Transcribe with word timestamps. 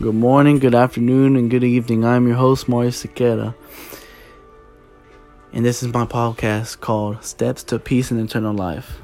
Good 0.00 0.14
morning, 0.14 0.60
good 0.60 0.74
afternoon, 0.74 1.36
and 1.36 1.50
good 1.50 1.62
evening. 1.62 2.06
I'm 2.06 2.26
your 2.26 2.36
host, 2.36 2.70
Mario 2.70 2.88
Sequeira. 2.88 3.54
And 5.52 5.62
this 5.62 5.82
is 5.82 5.92
my 5.92 6.06
podcast 6.06 6.80
called 6.80 7.22
Steps 7.22 7.62
to 7.64 7.78
Peace 7.78 8.10
and 8.10 8.18
Eternal 8.18 8.54
Life. 8.54 8.98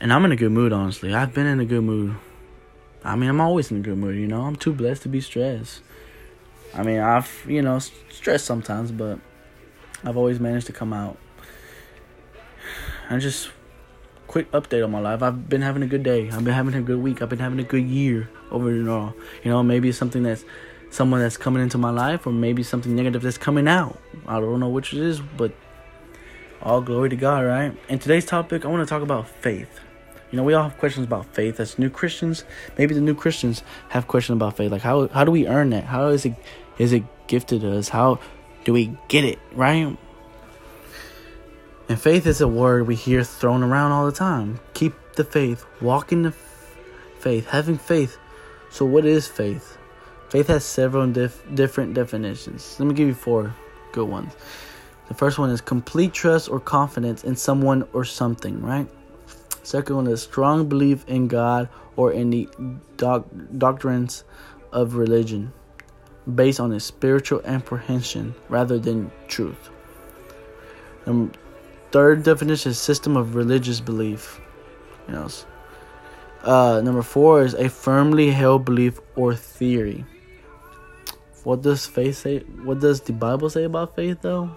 And 0.00 0.12
I'm 0.12 0.24
in 0.26 0.30
a 0.30 0.36
good 0.36 0.52
mood, 0.52 0.72
honestly. 0.72 1.12
I've 1.12 1.34
been 1.34 1.46
in 1.46 1.58
a 1.58 1.64
good 1.64 1.82
mood. 1.82 2.14
I 3.02 3.16
mean, 3.16 3.28
I'm 3.28 3.40
always 3.40 3.72
in 3.72 3.78
a 3.78 3.80
good 3.80 3.98
mood, 3.98 4.14
you 4.14 4.28
know? 4.28 4.42
I'm 4.42 4.54
too 4.54 4.72
blessed 4.72 5.02
to 5.02 5.08
be 5.08 5.20
stressed. 5.20 5.80
I 6.72 6.84
mean, 6.84 7.00
I've, 7.00 7.44
you 7.48 7.62
know, 7.62 7.80
stressed 7.80 8.44
sometimes, 8.44 8.92
but 8.92 9.18
I've 10.04 10.16
always 10.16 10.38
managed 10.38 10.68
to 10.68 10.72
come 10.72 10.92
out. 10.92 11.18
I 13.10 13.18
just 13.18 13.50
quick 14.28 14.48
update 14.52 14.84
on 14.84 14.92
my 14.92 15.00
life. 15.00 15.20
I've 15.20 15.48
been 15.48 15.62
having 15.62 15.82
a 15.82 15.88
good 15.88 16.04
day. 16.04 16.30
I've 16.30 16.44
been 16.44 16.54
having 16.54 16.74
a 16.74 16.80
good 16.80 17.00
week. 17.00 17.22
I've 17.22 17.28
been 17.28 17.40
having 17.40 17.58
a 17.58 17.64
good 17.64 17.86
year 17.88 18.30
over 18.50 18.70
and 18.70 18.88
all. 18.88 19.14
You 19.42 19.50
know, 19.50 19.62
maybe 19.62 19.88
it's 19.88 19.98
something 19.98 20.22
that's 20.22 20.44
someone 20.90 21.20
that's 21.20 21.36
coming 21.36 21.62
into 21.62 21.78
my 21.78 21.90
life, 21.90 22.26
or 22.26 22.32
maybe 22.32 22.62
something 22.62 22.94
negative 22.94 23.22
that's 23.22 23.38
coming 23.38 23.68
out. 23.68 23.98
I 24.26 24.40
don't 24.40 24.60
know 24.60 24.68
which 24.68 24.92
it 24.92 25.00
is, 25.00 25.20
but 25.20 25.52
all 26.62 26.80
glory 26.80 27.10
to 27.10 27.16
God, 27.16 27.44
right? 27.44 27.76
In 27.88 27.98
today's 27.98 28.24
topic, 28.24 28.64
I 28.64 28.68
want 28.68 28.86
to 28.86 28.90
talk 28.90 29.02
about 29.02 29.28
faith. 29.28 29.80
You 30.30 30.36
know, 30.36 30.42
we 30.42 30.54
all 30.54 30.64
have 30.64 30.78
questions 30.78 31.06
about 31.06 31.26
faith 31.34 31.60
as 31.60 31.78
new 31.78 31.88
Christians. 31.90 32.44
Maybe 32.76 32.94
the 32.94 33.00
new 33.00 33.14
Christians 33.14 33.62
have 33.90 34.08
questions 34.08 34.36
about 34.36 34.56
faith, 34.56 34.72
like 34.72 34.82
how 34.82 35.08
how 35.08 35.24
do 35.24 35.30
we 35.30 35.46
earn 35.46 35.70
that? 35.70 35.84
How 35.84 36.08
is 36.08 36.24
it 36.24 36.34
is 36.78 36.92
it 36.92 37.04
gifted 37.26 37.60
to 37.60 37.78
us? 37.78 37.88
How 37.88 38.18
do 38.64 38.72
we 38.72 38.96
get 39.08 39.24
it 39.24 39.38
right? 39.52 39.96
And 41.88 42.00
faith 42.00 42.26
is 42.26 42.40
a 42.40 42.48
word 42.48 42.88
we 42.88 42.96
hear 42.96 43.22
thrown 43.22 43.62
around 43.62 43.92
all 43.92 44.06
the 44.06 44.12
time. 44.12 44.58
Keep 44.74 44.94
the 45.14 45.22
faith, 45.22 45.64
walk 45.80 46.10
in 46.10 46.22
the 46.22 46.30
f- 46.30 46.76
faith, 47.20 47.46
having 47.46 47.78
faith. 47.78 48.18
So, 48.70 48.84
what 48.84 49.04
is 49.04 49.26
faith? 49.26 49.78
Faith 50.28 50.48
has 50.48 50.64
several 50.64 51.06
dif- 51.06 51.42
different 51.54 51.94
definitions. 51.94 52.76
Let 52.78 52.86
me 52.86 52.94
give 52.94 53.08
you 53.08 53.14
four 53.14 53.54
good 53.92 54.08
ones. 54.08 54.34
The 55.08 55.14
first 55.14 55.38
one 55.38 55.50
is 55.50 55.60
complete 55.60 56.12
trust 56.12 56.48
or 56.48 56.58
confidence 56.58 57.24
in 57.24 57.36
someone 57.36 57.86
or 57.92 58.04
something, 58.04 58.60
right? 58.60 58.88
Second 59.62 59.96
one 59.96 60.06
is 60.08 60.22
strong 60.22 60.68
belief 60.68 61.04
in 61.08 61.28
God 61.28 61.68
or 61.94 62.12
in 62.12 62.30
the 62.30 62.48
doc- 62.96 63.26
doctrines 63.56 64.24
of 64.72 64.96
religion 64.96 65.52
based 66.34 66.58
on 66.58 66.72
a 66.72 66.80
spiritual 66.80 67.40
apprehension 67.44 68.34
rather 68.48 68.78
than 68.78 69.10
truth. 69.28 69.70
Um, 71.06 71.32
Third 71.92 72.24
definition 72.24 72.72
is 72.72 72.78
system 72.78 73.16
of 73.16 73.34
religious 73.34 73.80
belief. 73.80 74.40
You 75.08 75.14
know, 75.14 75.28
uh, 76.42 76.80
number 76.82 77.02
four 77.02 77.42
is 77.42 77.54
a 77.54 77.68
firmly 77.68 78.30
held 78.30 78.64
belief 78.64 79.00
or 79.16 79.34
theory. 79.34 80.04
What 81.44 81.62
does 81.62 81.86
faith 81.86 82.18
say? 82.18 82.40
What 82.64 82.80
does 82.80 83.00
the 83.00 83.12
Bible 83.12 83.50
say 83.50 83.64
about 83.64 83.94
faith, 83.94 84.18
though? 84.22 84.50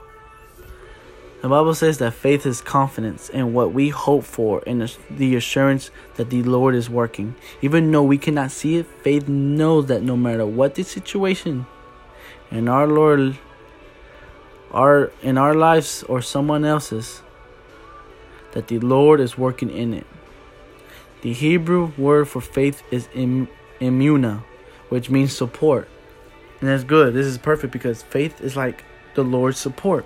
The 1.41 1.47
Bible 1.47 1.73
says 1.73 1.99
that 1.99 2.13
faith 2.16 2.45
is 2.45 2.61
confidence 2.61 3.30
in 3.30 3.53
what 3.53 3.73
we 3.73 3.89
hope 3.89 4.25
for 4.25 4.61
and 4.67 4.94
the 5.09 5.36
assurance 5.36 5.89
that 6.16 6.30
the 6.30 6.44
Lord 6.44 6.75
is 6.75 6.89
working. 6.89 7.36
Even 7.61 7.89
though 7.91 8.03
we 8.03 8.17
cannot 8.17 8.52
see 8.52 8.77
it, 8.77 8.86
faith 9.03 9.30
knows 9.30 9.86
that 9.86 10.03
no 10.03 10.17
matter 10.17 10.45
what 10.45 10.75
the 10.75 10.83
situation, 10.83 11.66
in 12.52 12.67
our 12.67 12.88
Lord 12.88 13.38
our 14.71 15.11
in 15.21 15.38
our 15.38 15.53
lives 15.53 16.03
or 16.03 16.21
someone 16.21 16.66
else's 16.66 17.21
that 18.52 18.67
the 18.67 18.80
Lord 18.80 19.19
is 19.19 19.38
working 19.38 19.69
in 19.69 19.93
it. 19.93 20.08
The 21.21 21.33
Hebrew 21.33 21.91
word 21.97 22.27
for 22.27 22.41
faith 22.41 22.81
is 22.91 23.09
im, 23.13 23.49
emunah, 23.81 24.43
which 24.89 25.09
means 25.09 25.35
support. 25.35 25.87
And 26.59 26.69
that's 26.69 26.83
good. 26.83 27.13
This 27.13 27.25
is 27.25 27.37
perfect 27.37 27.73
because 27.73 28.03
faith 28.03 28.41
is 28.41 28.55
like 28.55 28.83
the 29.15 29.23
Lord's 29.23 29.57
support 29.57 30.05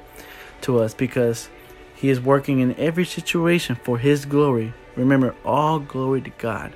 to 0.61 0.79
us 0.79 0.93
because 0.93 1.49
he 1.95 2.09
is 2.09 2.19
working 2.19 2.59
in 2.59 2.75
every 2.75 3.05
situation 3.05 3.75
for 3.75 3.97
his 3.97 4.25
glory. 4.25 4.73
Remember, 4.95 5.35
all 5.45 5.79
glory 5.79 6.21
to 6.21 6.29
God. 6.31 6.73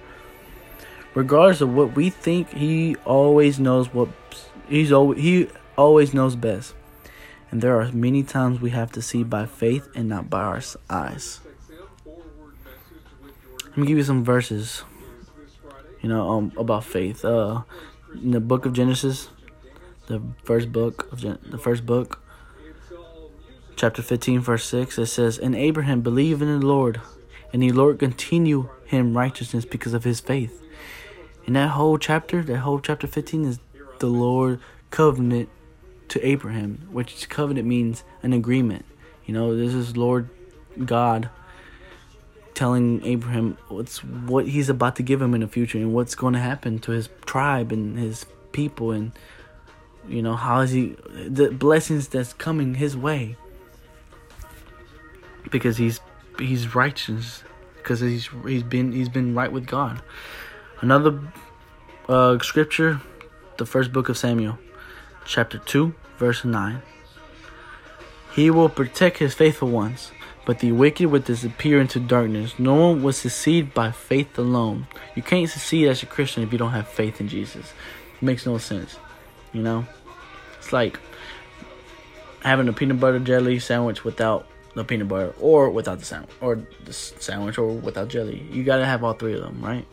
Regardless 1.14 1.62
of 1.62 1.74
what 1.74 1.96
we 1.96 2.10
think, 2.10 2.50
he 2.50 2.96
always 3.06 3.60
knows 3.60 3.94
what 3.94 4.10
he's 4.70 4.92
always, 4.92 5.20
he 5.20 5.48
always 5.78 6.14
knows 6.14 6.36
best. 6.36 6.76
And 7.50 7.62
there 7.62 7.80
are 7.80 7.92
many 7.92 8.24
times 8.24 8.62
we 8.62 8.72
have 8.72 8.92
to 8.92 9.02
see 9.02 9.24
by 9.24 9.46
faith 9.46 9.88
and 9.96 10.10
not 10.10 10.30
by 10.30 10.44
our 10.44 10.62
eyes. 10.90 11.40
Let 13.78 13.82
me 13.82 13.88
give 13.90 14.00
you 14.00 14.04
some 14.04 14.24
verses, 14.24 14.84
you 16.02 16.10
know, 16.10 16.32
um, 16.32 16.52
about 16.58 16.84
faith. 16.84 17.24
Uh, 17.24 17.62
in 18.12 18.32
the 18.32 18.40
book 18.40 18.66
of 18.66 18.74
Genesis, 18.74 19.30
the 20.08 20.20
first 20.44 20.72
book 20.72 21.08
of 21.12 21.20
Gen- 21.20 21.38
the 21.48 21.60
first 21.60 21.86
book, 21.86 22.20
chapter 23.76 24.02
fifteen, 24.02 24.40
verse 24.40 24.66
six, 24.66 24.98
it 24.98 25.06
says, 25.06 25.38
"And 25.38 25.54
Abraham 25.54 26.02
believed 26.02 26.42
in 26.42 26.60
the 26.60 26.66
Lord, 26.66 27.02
and 27.54 27.62
the 27.62 27.72
Lord 27.72 28.00
continue 28.00 28.70
him 28.86 29.16
righteousness 29.16 29.64
because 29.64 29.94
of 29.94 30.06
his 30.06 30.20
faith." 30.20 30.60
In 31.46 31.54
that 31.54 31.70
whole 31.70 32.00
chapter, 32.00 32.42
that 32.42 32.58
whole 32.58 32.80
chapter 32.80 33.06
fifteen 33.06 33.46
is 33.46 33.60
the 34.00 34.08
Lord 34.08 34.60
covenant 34.90 35.50
to 36.08 36.28
Abraham, 36.28 36.88
which 36.90 37.30
covenant 37.30 37.68
means 37.68 38.04
an 38.24 38.34
agreement. 38.34 38.86
You 39.28 39.36
know, 39.36 39.56
this 39.56 39.76
is 39.76 39.96
Lord 39.96 40.30
God 40.84 41.30
telling 42.58 43.06
Abraham 43.06 43.56
what's 43.70 44.04
what 44.04 44.48
he's 44.48 44.68
about 44.68 44.96
to 44.96 45.04
give 45.04 45.22
him 45.22 45.36
in 45.36 45.42
the 45.42 45.48
future 45.48 45.78
and 45.78 45.94
what's 45.94 46.16
going 46.16 46.34
to 46.34 46.40
happen 46.40 46.80
to 46.80 46.92
his 46.92 47.08
tribe 47.26 47.72
and 47.72 48.00
his 48.00 48.26
people 48.52 48.90
and 48.92 49.12
you 50.08 50.24
know 50.24 50.36
how 50.36 50.62
is 50.62 50.72
he 50.72 50.96
the 51.28 51.52
blessings 51.52 52.08
that's 52.08 52.34
coming 52.34 52.74
his 52.74 52.98
way 52.98 53.36
because 55.52 55.78
he's 55.78 56.00
he's 56.40 56.74
righteous 56.74 57.44
because 57.76 58.00
he's 58.00 58.30
he's 58.46 58.64
been 58.64 58.92
he's 58.92 59.10
been 59.10 59.34
right 59.34 59.52
with 59.52 59.66
God. 59.66 60.02
Another 60.82 61.20
uh, 62.10 62.38
scripture, 62.40 63.02
the 63.58 63.66
first 63.66 63.94
book 63.94 64.10
of 64.10 64.18
Samuel 64.18 64.58
chapter 65.26 65.58
2, 65.58 65.94
verse 66.18 66.44
9. 66.44 66.82
He 68.34 68.50
will 68.50 68.70
protect 68.70 69.18
his 69.18 69.34
faithful 69.34 69.70
ones, 69.70 70.12
but 70.48 70.60
the 70.60 70.72
wicked 70.72 71.08
will 71.08 71.20
disappear 71.20 71.82
into 71.82 72.00
darkness. 72.00 72.58
No 72.58 72.74
one 72.74 73.04
will 73.04 73.12
succeed 73.12 73.74
by 73.74 73.92
faith 73.92 74.38
alone. 74.40 74.88
You 75.14 75.22
can't 75.22 75.50
succeed 75.50 75.90
as 75.90 76.02
a 76.04 76.06
Christian 76.06 76.42
if 76.42 76.54
you 76.54 76.58
don't 76.58 76.72
have 76.72 76.88
faith 76.88 77.20
in 77.20 77.28
Jesus. 77.28 77.74
It 78.16 78.22
makes 78.24 78.46
no 78.46 78.58
sense. 78.58 78.98
You 79.52 79.62
know? 79.62 79.86
It's 80.58 80.72
like 80.72 81.02
having 82.44 82.70
a 82.70 82.72
peanut 82.72 82.98
butter 82.98 83.20
jelly 83.20 83.60
sandwich 83.60 84.06
without 84.06 84.48
the 84.74 84.86
peanut 84.86 85.10
butter 85.10 85.36
or 85.42 85.70
without 85.70 86.00
the 86.00 86.06
sandwich 86.06 86.32
or 86.40 86.66
the 86.86 86.94
sandwich 86.94 87.58
or 87.58 87.74
without 87.74 88.08
jelly. 88.08 88.48
You 88.50 88.64
got 88.64 88.78
to 88.78 88.86
have 88.86 89.04
all 89.04 89.16
three 89.16 89.34
of 89.34 89.42
them, 89.42 89.60
right? 89.62 89.86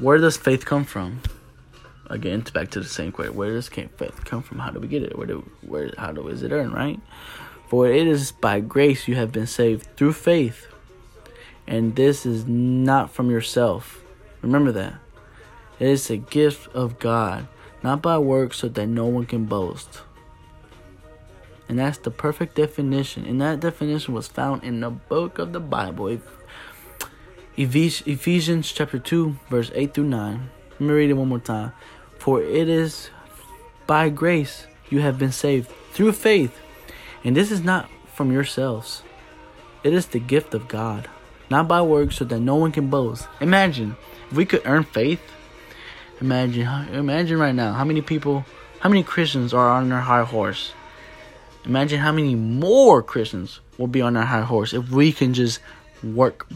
Where 0.00 0.18
does 0.18 0.36
faith 0.36 0.66
come 0.66 0.82
from? 0.82 1.20
Again, 2.06 2.44
back 2.52 2.70
to 2.70 2.80
the 2.80 2.88
same 2.88 3.12
question: 3.12 3.34
Where 3.34 3.52
does 3.52 3.68
faith 3.68 4.24
come 4.24 4.42
from? 4.42 4.58
How 4.58 4.70
do 4.70 4.80
we 4.80 4.88
get 4.88 5.02
it? 5.02 5.16
Where 5.16 5.26
do 5.26 5.50
where 5.62 5.92
how 5.98 6.12
do 6.12 6.28
is 6.28 6.42
it 6.42 6.52
earned? 6.52 6.74
Right? 6.74 7.00
For 7.68 7.88
it 7.88 8.06
is 8.06 8.32
by 8.32 8.60
grace 8.60 9.08
you 9.08 9.14
have 9.16 9.32
been 9.32 9.46
saved 9.46 9.96
through 9.96 10.12
faith, 10.12 10.66
and 11.66 11.96
this 11.96 12.26
is 12.26 12.46
not 12.46 13.10
from 13.10 13.30
yourself. 13.30 14.02
Remember 14.42 14.72
that. 14.72 14.94
It 15.78 15.88
is 15.88 16.08
a 16.10 16.16
gift 16.16 16.68
of 16.74 16.98
God, 16.98 17.48
not 17.82 18.00
by 18.00 18.18
works, 18.18 18.58
so 18.58 18.68
that 18.68 18.86
no 18.86 19.06
one 19.06 19.26
can 19.26 19.46
boast. 19.46 20.02
And 21.68 21.78
that's 21.78 21.98
the 21.98 22.10
perfect 22.10 22.54
definition. 22.54 23.24
And 23.24 23.40
that 23.40 23.60
definition 23.60 24.14
was 24.14 24.28
found 24.28 24.62
in 24.62 24.80
the 24.80 24.90
book 24.90 25.38
of 25.38 25.52
the 25.52 25.60
Bible. 25.60 26.18
Ephesians 27.56 28.70
chapter 28.70 28.98
2, 28.98 29.36
verse 29.48 29.70
8 29.74 29.94
through 29.94 30.04
9. 30.04 30.50
Let 30.72 30.80
me 30.80 30.92
read 30.92 31.10
it 31.10 31.14
one 31.14 31.28
more 31.28 31.38
time. 31.38 31.72
For 32.24 32.40
it 32.40 32.70
is 32.70 33.10
by 33.86 34.08
grace 34.08 34.66
you 34.88 35.00
have 35.00 35.18
been 35.18 35.30
saved 35.30 35.70
through 35.92 36.12
faith. 36.12 36.58
And 37.22 37.36
this 37.36 37.50
is 37.50 37.60
not 37.60 37.90
from 38.14 38.32
yourselves, 38.32 39.02
it 39.82 39.92
is 39.92 40.06
the 40.06 40.20
gift 40.20 40.54
of 40.54 40.66
God, 40.66 41.06
not 41.50 41.68
by 41.68 41.82
works, 41.82 42.16
so 42.16 42.24
that 42.24 42.40
no 42.40 42.54
one 42.54 42.72
can 42.72 42.88
boast. 42.88 43.28
Imagine 43.42 43.94
if 44.30 44.38
we 44.38 44.46
could 44.46 44.62
earn 44.64 44.84
faith. 44.84 45.20
Imagine, 46.22 46.66
imagine 46.94 47.38
right 47.38 47.54
now 47.54 47.74
how 47.74 47.84
many 47.84 48.00
people, 48.00 48.46
how 48.80 48.88
many 48.88 49.02
Christians 49.02 49.52
are 49.52 49.68
on 49.68 49.90
their 49.90 50.00
high 50.00 50.24
horse. 50.24 50.72
Imagine 51.66 52.00
how 52.00 52.12
many 52.12 52.34
more 52.34 53.02
Christians 53.02 53.60
will 53.76 53.86
be 53.86 54.00
on 54.00 54.16
our 54.16 54.24
high 54.24 54.44
horse 54.44 54.72
if 54.72 54.88
we 54.88 55.12
can 55.12 55.34
just 55.34 55.60
work 56.02 56.48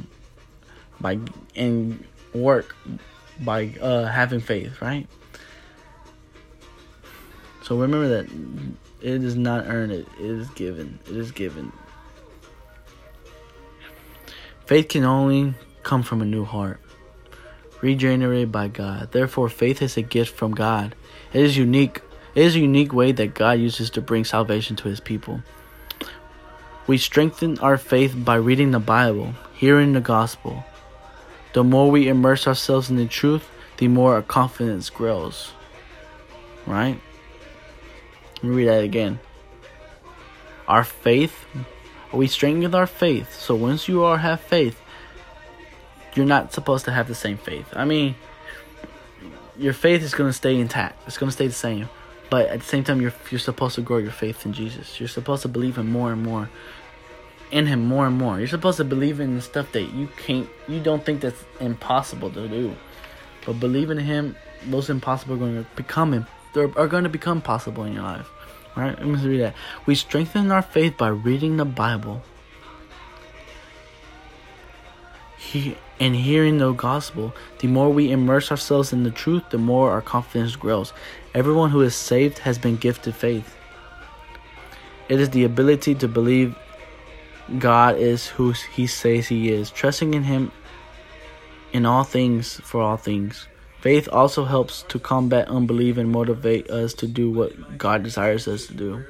by 0.99 1.19
and 1.55 2.03
work 2.33 2.75
by 3.41 3.75
uh, 3.83 4.07
having 4.07 4.41
faith, 4.41 4.81
right? 4.81 5.07
So 7.69 7.77
remember 7.77 8.09
that 8.09 8.31
it 9.03 9.23
is 9.23 9.37
not 9.37 9.67
earned, 9.67 9.93
it 9.93 10.09
is 10.19 10.49
given. 10.53 10.99
It 11.05 11.15
is 11.19 11.31
given. 11.33 11.71
Faith 14.65 14.89
can 14.89 15.05
only 15.05 15.53
come 15.83 16.03
from 16.03 16.23
a 16.23 16.25
new 16.25 16.47
heart. 16.47 16.81
regenerated 17.83 18.51
by 18.51 18.69
God. 18.69 19.13
Therefore, 19.13 19.51
faith 19.51 19.83
is 19.83 19.99
a 19.99 20.03
gift 20.03 20.35
from 20.35 20.55
God. 20.55 20.95
It 21.35 21.43
is 21.43 21.59
unique. 21.59 22.01
It 22.35 22.43
is 22.43 22.57
a 22.57 22.61
unique 22.61 22.95
way 22.95 23.13
that 23.13 23.35
God 23.35 23.61
uses 23.61 23.91
to 23.91 24.01
bring 24.01 24.25
salvation 24.25 24.75
to 24.77 24.89
his 24.89 24.99
people. 24.99 25.43
We 26.87 26.97
strengthen 26.97 27.59
our 27.59 27.77
faith 27.77 28.15
by 28.17 28.37
reading 28.37 28.71
the 28.71 28.81
Bible, 28.81 29.35
hearing 29.55 29.93
the 29.93 30.01
gospel. 30.01 30.65
The 31.53 31.63
more 31.63 31.91
we 31.91 32.09
immerse 32.09 32.49
ourselves 32.49 32.89
in 32.89 32.97
the 32.97 33.07
truth, 33.07 33.47
the 33.77 33.89
more 33.89 34.15
our 34.15 34.23
confidence 34.23 34.89
grows. 34.89 35.53
Right? 36.67 36.99
Read 38.43 38.67
that 38.67 38.85
again. 38.85 39.19
Our 40.67 40.85
faith, 40.85 41.47
we 42.13 42.27
strengthen 42.27 42.75
our 42.75 42.87
faith. 42.87 43.35
So 43.35 43.55
once 43.55 43.89
you 43.89 44.05
are 44.05 44.19
have 44.19 44.41
faith, 44.41 44.81
you're 46.15 46.27
not 46.27 46.53
supposed 46.53 46.85
to 46.85 46.93
have 46.93 47.09
the 47.09 47.15
same 47.15 47.37
faith. 47.37 47.67
I 47.73 47.85
mean, 47.85 48.15
your 49.57 49.73
faith 49.73 50.03
is 50.03 50.15
going 50.15 50.29
to 50.29 50.35
stay 50.35 50.59
intact. 50.59 51.07
It's 51.07 51.19
going 51.19 51.29
to 51.29 51.35
stay 51.35 51.47
the 51.47 51.53
same. 51.53 51.89
But 52.31 52.49
at 52.49 52.61
the 52.61 52.67
same 52.67 52.85
time, 52.85 53.01
you're 53.01 53.15
you're 53.31 53.39
supposed 53.39 53.75
to 53.77 53.81
grow 53.81 53.99
your 53.99 54.13
faith 54.13 54.45
in 54.45 54.53
Jesus. 54.53 55.01
You're 55.01 55.09
supposed 55.09 55.43
to 55.43 55.49
believe 55.49 55.79
Him 55.79 55.91
more 55.91 56.13
and 56.13 56.23
more, 56.23 56.51
in 57.51 57.67
Him 57.67 57.87
more 57.87 58.07
and 58.07 58.19
more. 58.19 58.39
You're 58.39 58.49
supposed 58.49 58.77
to 58.77 58.85
believe 58.85 59.19
in 59.21 59.41
stuff 59.41 59.73
that 59.73 59.95
you 59.95 60.09
can't, 60.19 60.49
you 60.69 60.81
don't 60.81 61.05
think 61.05 61.23
that's 61.23 61.43
impossible 61.61 62.31
to 62.33 62.47
do. 62.47 62.77
But 63.47 63.55
believing 63.55 63.99
in 63.99 64.05
Him, 64.05 64.37
those 64.67 64.91
impossible 64.91 65.37
are 65.37 65.39
going 65.39 65.65
to 65.65 65.71
become, 65.75 66.27
are 66.59 66.89
going 66.89 67.05
to 67.05 67.11
become 67.11 67.41
possible 67.41 67.85
in 67.85 67.93
your 67.93 68.03
life. 68.03 68.29
Right, 68.77 68.97
let 68.99 69.07
me 69.07 69.27
read 69.27 69.41
that. 69.41 69.55
We 69.87 69.95
strengthen 69.95 70.53
our 70.53 70.63
faith 70.63 70.97
by 70.97 71.09
reading 71.09 71.57
the 71.57 71.65
Bible. 71.65 72.23
He, 75.37 75.77
and 75.99 76.15
hearing 76.15 76.59
the 76.59 76.73
gospel, 76.73 77.35
the 77.59 77.67
more 77.67 77.91
we 77.91 78.13
immerse 78.13 78.51
ourselves 78.51 78.93
in 78.93 79.03
the 79.03 79.11
truth, 79.11 79.51
the 79.51 79.59
more 79.59 79.91
our 79.91 80.03
confidence 80.03 80.55
grows. 80.55 80.93
Everyone 81.35 81.71
who 81.71 81.81
is 81.81 81.97
saved 81.97 82.39
has 82.41 82.59
been 82.59 82.77
gifted 82.77 83.15
faith. 83.15 83.57
It 85.09 85.21
is 85.21 85.31
the 85.31 85.45
ability 85.45 85.95
to 85.97 86.09
believe 86.09 86.55
God 87.59 87.97
is 87.97 88.27
who 88.27 88.53
He 88.75 88.87
says 88.87 89.27
He 89.27 89.51
is, 89.51 89.71
trusting 89.71 90.15
in 90.15 90.23
Him 90.25 90.53
in 91.73 91.87
all 91.87 92.05
things 92.05 92.61
for 92.61 92.81
all 92.81 92.97
things. 92.97 93.47
Faith 93.81 94.09
also 94.11 94.45
helps 94.45 94.83
to 94.89 94.99
combat 94.99 95.49
unbelief 95.49 95.97
and 95.97 96.11
motivate 96.11 96.69
us 96.69 96.95
to 96.95 97.07
do 97.07 97.31
what 97.31 97.79
God 97.79 98.03
desires 98.03 98.49
us 98.49 98.67
to 98.67 98.75
do. 98.75 99.05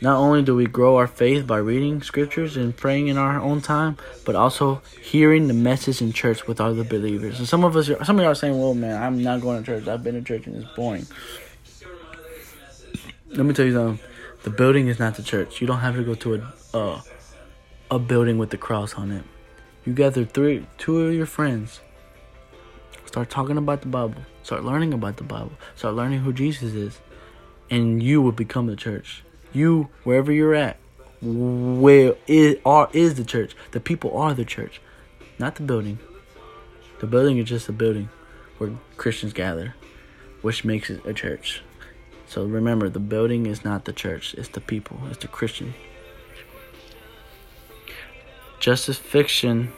Not 0.00 0.18
only 0.18 0.42
do 0.42 0.54
we 0.54 0.66
grow 0.66 0.96
our 0.96 1.06
faith 1.06 1.46
by 1.46 1.56
reading 1.58 2.02
scriptures 2.02 2.56
and 2.56 2.76
praying 2.76 3.08
in 3.08 3.16
our 3.16 3.40
own 3.40 3.60
time, 3.60 3.96
but 4.24 4.36
also 4.36 4.82
hearing 5.02 5.48
the 5.48 5.54
message 5.54 6.02
in 6.02 6.12
church 6.12 6.46
with 6.46 6.60
other 6.60 6.84
believers. 6.84 7.38
And 7.38 7.48
some 7.48 7.64
of 7.64 7.74
us, 7.76 7.86
some 7.86 8.18
of 8.18 8.22
y'all 8.22 8.32
are 8.32 8.34
saying, 8.34 8.58
"Well, 8.58 8.74
man, 8.74 9.02
I'm 9.02 9.22
not 9.22 9.40
going 9.40 9.62
to 9.62 9.66
church. 9.66 9.88
I've 9.88 10.04
been 10.04 10.14
to 10.14 10.22
church 10.22 10.46
and 10.46 10.62
it's 10.62 10.74
boring." 10.74 11.06
Let 13.30 13.46
me 13.46 13.54
tell 13.54 13.66
you 13.66 13.72
something. 13.72 14.06
The 14.42 14.50
building 14.50 14.88
is 14.88 14.98
not 14.98 15.16
the 15.16 15.22
church. 15.22 15.60
You 15.60 15.66
don't 15.66 15.80
have 15.80 15.96
to 15.96 16.02
go 16.04 16.14
to 16.14 16.42
a 16.74 17.02
a 17.90 17.98
building 17.98 18.38
with 18.38 18.50
the 18.50 18.58
cross 18.58 18.94
on 18.94 19.10
it. 19.10 19.24
You 19.84 19.92
gather 19.92 20.24
three, 20.24 20.66
two 20.78 21.00
of 21.00 21.14
your 21.14 21.26
friends. 21.26 21.80
Start 23.14 23.30
talking 23.30 23.58
about 23.58 23.80
the 23.82 23.86
Bible. 23.86 24.22
Start 24.42 24.64
learning 24.64 24.92
about 24.92 25.18
the 25.18 25.22
Bible. 25.22 25.52
Start 25.76 25.94
learning 25.94 26.18
who 26.18 26.32
Jesus 26.32 26.74
is, 26.74 26.98
and 27.70 28.02
you 28.02 28.20
will 28.20 28.32
become 28.32 28.66
the 28.66 28.74
church 28.74 29.22
you 29.54 29.88
wherever 30.02 30.32
you're 30.32 30.54
at 30.54 30.76
where 31.22 32.16
is 32.26 32.56
are 32.66 32.90
is 32.92 33.14
the 33.14 33.24
church 33.24 33.54
the 33.70 33.80
people 33.80 34.14
are 34.16 34.34
the 34.34 34.44
church 34.44 34.80
not 35.38 35.54
the 35.54 35.62
building 35.62 35.98
the 36.98 37.06
building 37.06 37.38
is 37.38 37.48
just 37.48 37.68
a 37.68 37.72
building 37.72 38.08
where 38.58 38.70
christians 38.96 39.32
gather 39.32 39.74
which 40.42 40.64
makes 40.64 40.90
it 40.90 41.00
a 41.06 41.14
church 41.14 41.62
so 42.26 42.44
remember 42.44 42.88
the 42.88 42.98
building 42.98 43.46
is 43.46 43.64
not 43.64 43.84
the 43.84 43.92
church 43.92 44.34
it's 44.34 44.48
the 44.48 44.60
people 44.60 44.98
it's 45.08 45.18
the 45.18 45.28
christian 45.28 45.72
justification 48.58 49.72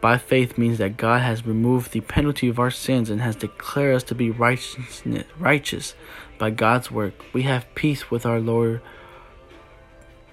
by 0.00 0.18
faith 0.18 0.56
means 0.56 0.78
that 0.78 0.96
God 0.96 1.22
has 1.22 1.46
removed 1.46 1.92
the 1.92 2.00
penalty 2.00 2.48
of 2.48 2.58
our 2.58 2.70
sins 2.70 3.10
and 3.10 3.20
has 3.20 3.36
declared 3.36 3.96
us 3.96 4.02
to 4.04 4.14
be 4.14 4.30
righteous, 4.30 5.02
righteous 5.38 5.94
by 6.38 6.50
God's 6.50 6.90
work, 6.90 7.14
we 7.32 7.42
have 7.42 7.72
peace 7.74 8.10
with 8.10 8.24
our 8.24 8.40
Lord 8.40 8.80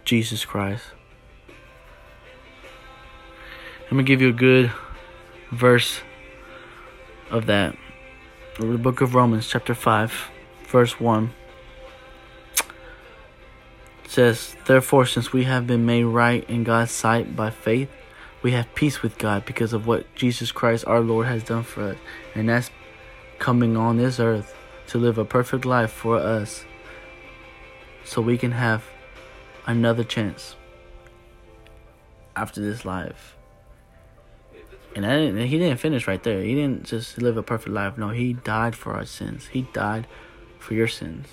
Jesus 0.04 0.46
Christ. 0.46 0.84
I'm 3.86 3.98
going 3.98 4.06
to 4.06 4.08
give 4.08 4.22
you 4.22 4.30
a 4.30 4.34
good 4.34 4.72
verse 5.52 6.02
of 7.30 7.48
that. 7.48 7.76
The 8.60 8.78
book 8.78 9.02
of 9.02 9.16
Romans, 9.16 9.48
chapter 9.48 9.74
5, 9.74 10.30
verse 10.68 11.00
1 11.00 11.34
it 14.06 14.12
says, 14.12 14.56
Therefore, 14.66 15.06
since 15.06 15.34
we 15.34 15.44
have 15.44 15.66
been 15.66 15.86
made 15.86 16.04
right 16.04 16.48
in 16.50 16.64
God's 16.64 16.92
sight 16.92 17.36
by 17.36 17.50
faith, 17.50 17.90
we 18.46 18.52
have 18.52 18.76
peace 18.76 19.02
with 19.02 19.18
God 19.18 19.44
because 19.44 19.74
of 19.74 19.88
what 19.88 20.14
Jesus 20.14 20.52
Christ 20.52 20.86
our 20.86 21.00
Lord 21.00 21.26
has 21.26 21.44
done 21.44 21.64
for 21.64 21.82
us. 21.82 21.98
And 22.36 22.48
that's 22.48 22.70
coming 23.40 23.76
on 23.76 23.98
this 23.98 24.20
earth 24.20 24.56
to 24.90 25.00
live 25.00 25.18
a 25.18 25.26
perfect 25.26 25.66
life 25.66 25.92
for 25.92 26.18
us 26.18 26.64
so 28.04 28.22
we 28.22 28.38
can 28.38 28.52
have 28.52 28.84
another 29.66 30.04
chance 30.04 30.56
after 32.36 32.62
this 32.62 32.86
life. 32.86 33.36
And 34.96 35.04
didn't, 35.04 35.48
he 35.48 35.58
didn't 35.58 35.80
finish 35.80 36.08
right 36.08 36.22
there. 36.22 36.44
He 36.44 36.54
didn't 36.54 36.86
just 36.86 37.20
live 37.20 37.38
a 37.38 37.44
perfect 37.44 37.74
life. 37.74 37.98
No, 37.98 38.10
he 38.10 38.34
died 38.34 38.76
for 38.76 38.94
our 38.94 39.06
sins. 39.06 39.48
He 39.48 39.64
died 39.74 40.06
for 40.60 40.76
your 40.76 40.88
sins. 40.88 41.26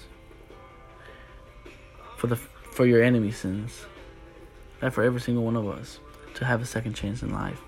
For 2.16 2.28
the 2.28 2.36
for 2.36 2.86
your 2.86 3.02
enemy 3.02 3.32
sins. 3.32 3.84
That 4.80 4.94
for 4.94 5.02
every 5.02 5.20
single 5.20 5.44
one 5.44 5.56
of 5.56 5.68
us 5.68 6.00
to 6.34 6.44
have 6.44 6.62
a 6.62 6.66
second 6.66 6.94
chance 6.94 7.22
in 7.22 7.32
life. 7.32 7.60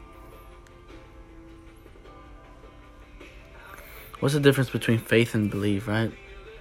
what's 4.25 4.33
the 4.33 4.41
difference 4.41 4.71
between 4.71 4.99
faith 4.99 5.35
and 5.35 5.51
belief, 5.51 5.87
right? 5.87 6.11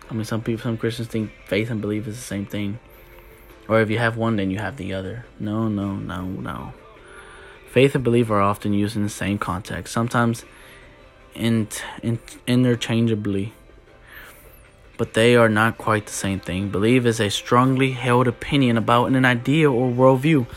I 0.09 0.13
mean, 0.13 0.25
some 0.25 0.41
people, 0.41 0.61
some 0.63 0.77
Christians 0.77 1.07
think 1.07 1.31
faith 1.45 1.69
and 1.69 1.79
belief 1.79 2.05
is 2.07 2.17
the 2.17 2.21
same 2.21 2.45
thing. 2.45 2.77
Or 3.69 3.79
if 3.79 3.89
you 3.89 3.99
have 3.99 4.17
one, 4.17 4.35
then 4.35 4.51
you 4.51 4.57
have 4.57 4.75
the 4.75 4.93
other. 4.93 5.25
No, 5.39 5.69
no, 5.69 5.95
no, 5.95 6.25
no. 6.25 6.73
Faith 7.69 7.95
and 7.95 8.03
belief 8.03 8.29
are 8.29 8.41
often 8.41 8.73
used 8.73 8.97
in 8.97 9.03
the 9.03 9.09
same 9.09 9.37
context, 9.37 9.93
sometimes 9.93 10.43
in, 11.35 11.69
in, 12.01 12.19
interchangeably, 12.45 13.53
but 14.97 15.13
they 15.13 15.37
are 15.37 15.47
not 15.47 15.77
quite 15.77 16.05
the 16.05 16.11
same 16.11 16.41
thing. 16.41 16.67
Belief 16.67 17.05
is 17.05 17.21
a 17.21 17.29
strongly 17.29 17.91
held 17.91 18.27
opinion 18.27 18.77
about 18.77 19.05
an 19.05 19.23
idea 19.23 19.71
or 19.71 19.89
worldview, 19.89 20.47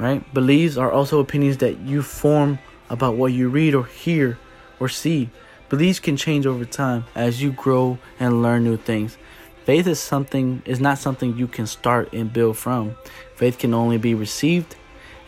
right? 0.00 0.34
Beliefs 0.34 0.78
are 0.78 0.90
also 0.90 1.20
opinions 1.20 1.58
that 1.58 1.78
you 1.80 2.02
form 2.02 2.58
about 2.88 3.16
what 3.16 3.32
you 3.32 3.48
read 3.50 3.74
or 3.74 3.84
hear 3.84 4.38
or 4.80 4.88
see. 4.88 5.28
Beliefs 5.68 6.00
can 6.00 6.16
change 6.16 6.46
over 6.46 6.64
time 6.64 7.04
as 7.14 7.40
you 7.40 7.52
grow 7.52 7.98
and 8.18 8.42
learn 8.42 8.64
new 8.64 8.78
things. 8.78 9.18
Faith 9.64 9.86
is 9.86 10.00
something 10.00 10.62
is 10.64 10.80
not 10.80 10.98
something 10.98 11.36
you 11.36 11.46
can 11.46 11.66
start 11.66 12.12
and 12.12 12.32
build 12.32 12.56
from. 12.56 12.96
Faith 13.36 13.58
can 13.58 13.74
only 13.74 13.98
be 13.98 14.14
received 14.14 14.74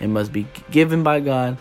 and 0.00 0.12
must 0.12 0.32
be 0.32 0.46
given 0.70 1.02
by 1.02 1.20
God. 1.20 1.58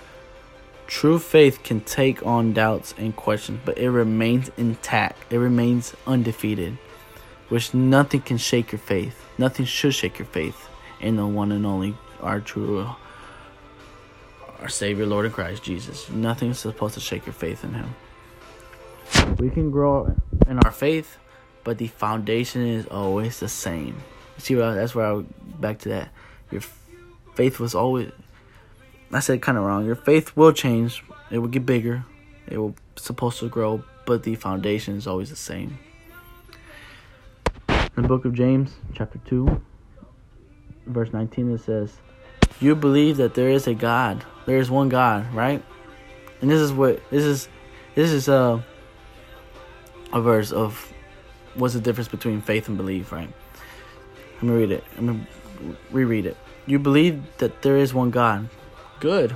True 0.87 1.19
faith 1.19 1.63
can 1.63 1.81
take 1.81 2.25
on 2.25 2.53
doubts 2.53 2.95
and 2.97 3.15
questions, 3.15 3.59
but 3.65 3.77
it 3.77 3.91
remains 3.91 4.49
intact. 4.57 5.31
It 5.31 5.37
remains 5.37 5.93
undefeated, 6.07 6.77
which 7.49 7.73
nothing 7.73 8.21
can 8.21 8.37
shake 8.37 8.71
your 8.71 8.79
faith. 8.79 9.25
Nothing 9.37 9.65
should 9.65 9.93
shake 9.93 10.17
your 10.17 10.27
faith 10.27 10.69
in 10.99 11.17
the 11.17 11.27
one 11.27 11.51
and 11.51 11.65
only 11.65 11.95
our 12.21 12.39
true 12.39 12.87
our 14.59 14.69
Savior, 14.69 15.07
Lord 15.07 15.25
and 15.25 15.33
Christ 15.33 15.63
Jesus. 15.63 16.09
Nothing 16.09 16.51
is 16.51 16.59
supposed 16.59 16.93
to 16.93 16.99
shake 16.99 17.25
your 17.25 17.33
faith 17.33 17.63
in 17.63 17.73
Him. 17.73 17.95
We 19.37 19.49
can 19.49 19.71
grow 19.71 20.15
in 20.47 20.59
our 20.59 20.71
faith, 20.71 21.17
but 21.63 21.79
the 21.79 21.87
foundation 21.87 22.65
is 22.65 22.85
always 22.85 23.39
the 23.39 23.47
same. 23.47 23.97
See, 24.37 24.53
that's 24.53 24.93
where 24.93 25.05
I 25.05 25.23
back 25.59 25.79
to 25.79 25.89
that. 25.89 26.09
Your 26.51 26.61
faith 27.33 27.59
was 27.59 27.73
always. 27.73 28.11
I 29.11 29.19
said 29.19 29.41
kind 29.41 29.57
of 29.57 29.63
wrong. 29.63 29.85
Your 29.85 29.95
faith 29.95 30.37
will 30.37 30.53
change. 30.53 31.03
It 31.31 31.39
will 31.39 31.47
get 31.47 31.65
bigger. 31.65 32.05
It 32.47 32.57
will 32.57 32.75
supposed 32.95 33.39
to 33.39 33.49
grow, 33.49 33.83
but 34.05 34.23
the 34.23 34.35
foundation 34.35 34.95
is 34.95 35.07
always 35.07 35.29
the 35.29 35.35
same. 35.35 35.79
In 37.67 38.03
the 38.03 38.07
book 38.07 38.25
of 38.25 38.33
James, 38.33 38.75
chapter 38.93 39.19
two, 39.25 39.61
verse 40.85 41.11
nineteen, 41.11 41.51
it 41.51 41.61
says, 41.61 41.97
"You 42.61 42.75
believe 42.75 43.17
that 43.17 43.33
there 43.33 43.49
is 43.49 43.67
a 43.67 43.73
God. 43.73 44.23
There 44.45 44.57
is 44.57 44.71
one 44.71 44.87
God, 44.87 45.33
right?" 45.33 45.61
And 46.41 46.49
this 46.49 46.61
is 46.61 46.71
what 46.71 47.01
this 47.09 47.23
is. 47.23 47.49
This 47.95 48.11
is 48.11 48.29
uh 48.29 48.61
a 50.13 50.21
verse 50.21 50.51
of 50.51 50.91
what's 51.55 51.73
the 51.73 51.81
difference 51.81 52.07
between 52.07 52.41
faith 52.41 52.67
and 52.67 52.77
belief, 52.77 53.11
right? 53.11 53.29
Let 54.35 54.43
me 54.43 54.51
read 54.51 54.71
it. 54.71 54.83
Let 54.95 55.03
me 55.03 55.25
reread 55.91 56.25
it. 56.25 56.37
You 56.65 56.79
believe 56.79 57.21
that 57.37 57.61
there 57.61 57.77
is 57.77 57.93
one 57.93 58.11
God. 58.11 58.49
Good. 58.99 59.35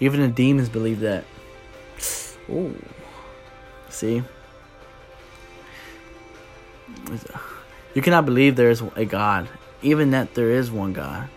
Even 0.00 0.20
the 0.20 0.28
demons 0.28 0.68
believe 0.68 1.00
that. 1.00 1.24
Ooh. 2.50 2.74
See? 3.88 4.22
You 7.94 8.02
cannot 8.02 8.24
believe 8.24 8.56
there 8.56 8.70
is 8.70 8.82
a 8.96 9.04
God, 9.04 9.48
even 9.82 10.10
that 10.10 10.34
there 10.34 10.50
is 10.50 10.70
one 10.70 10.92
God. 10.92 11.28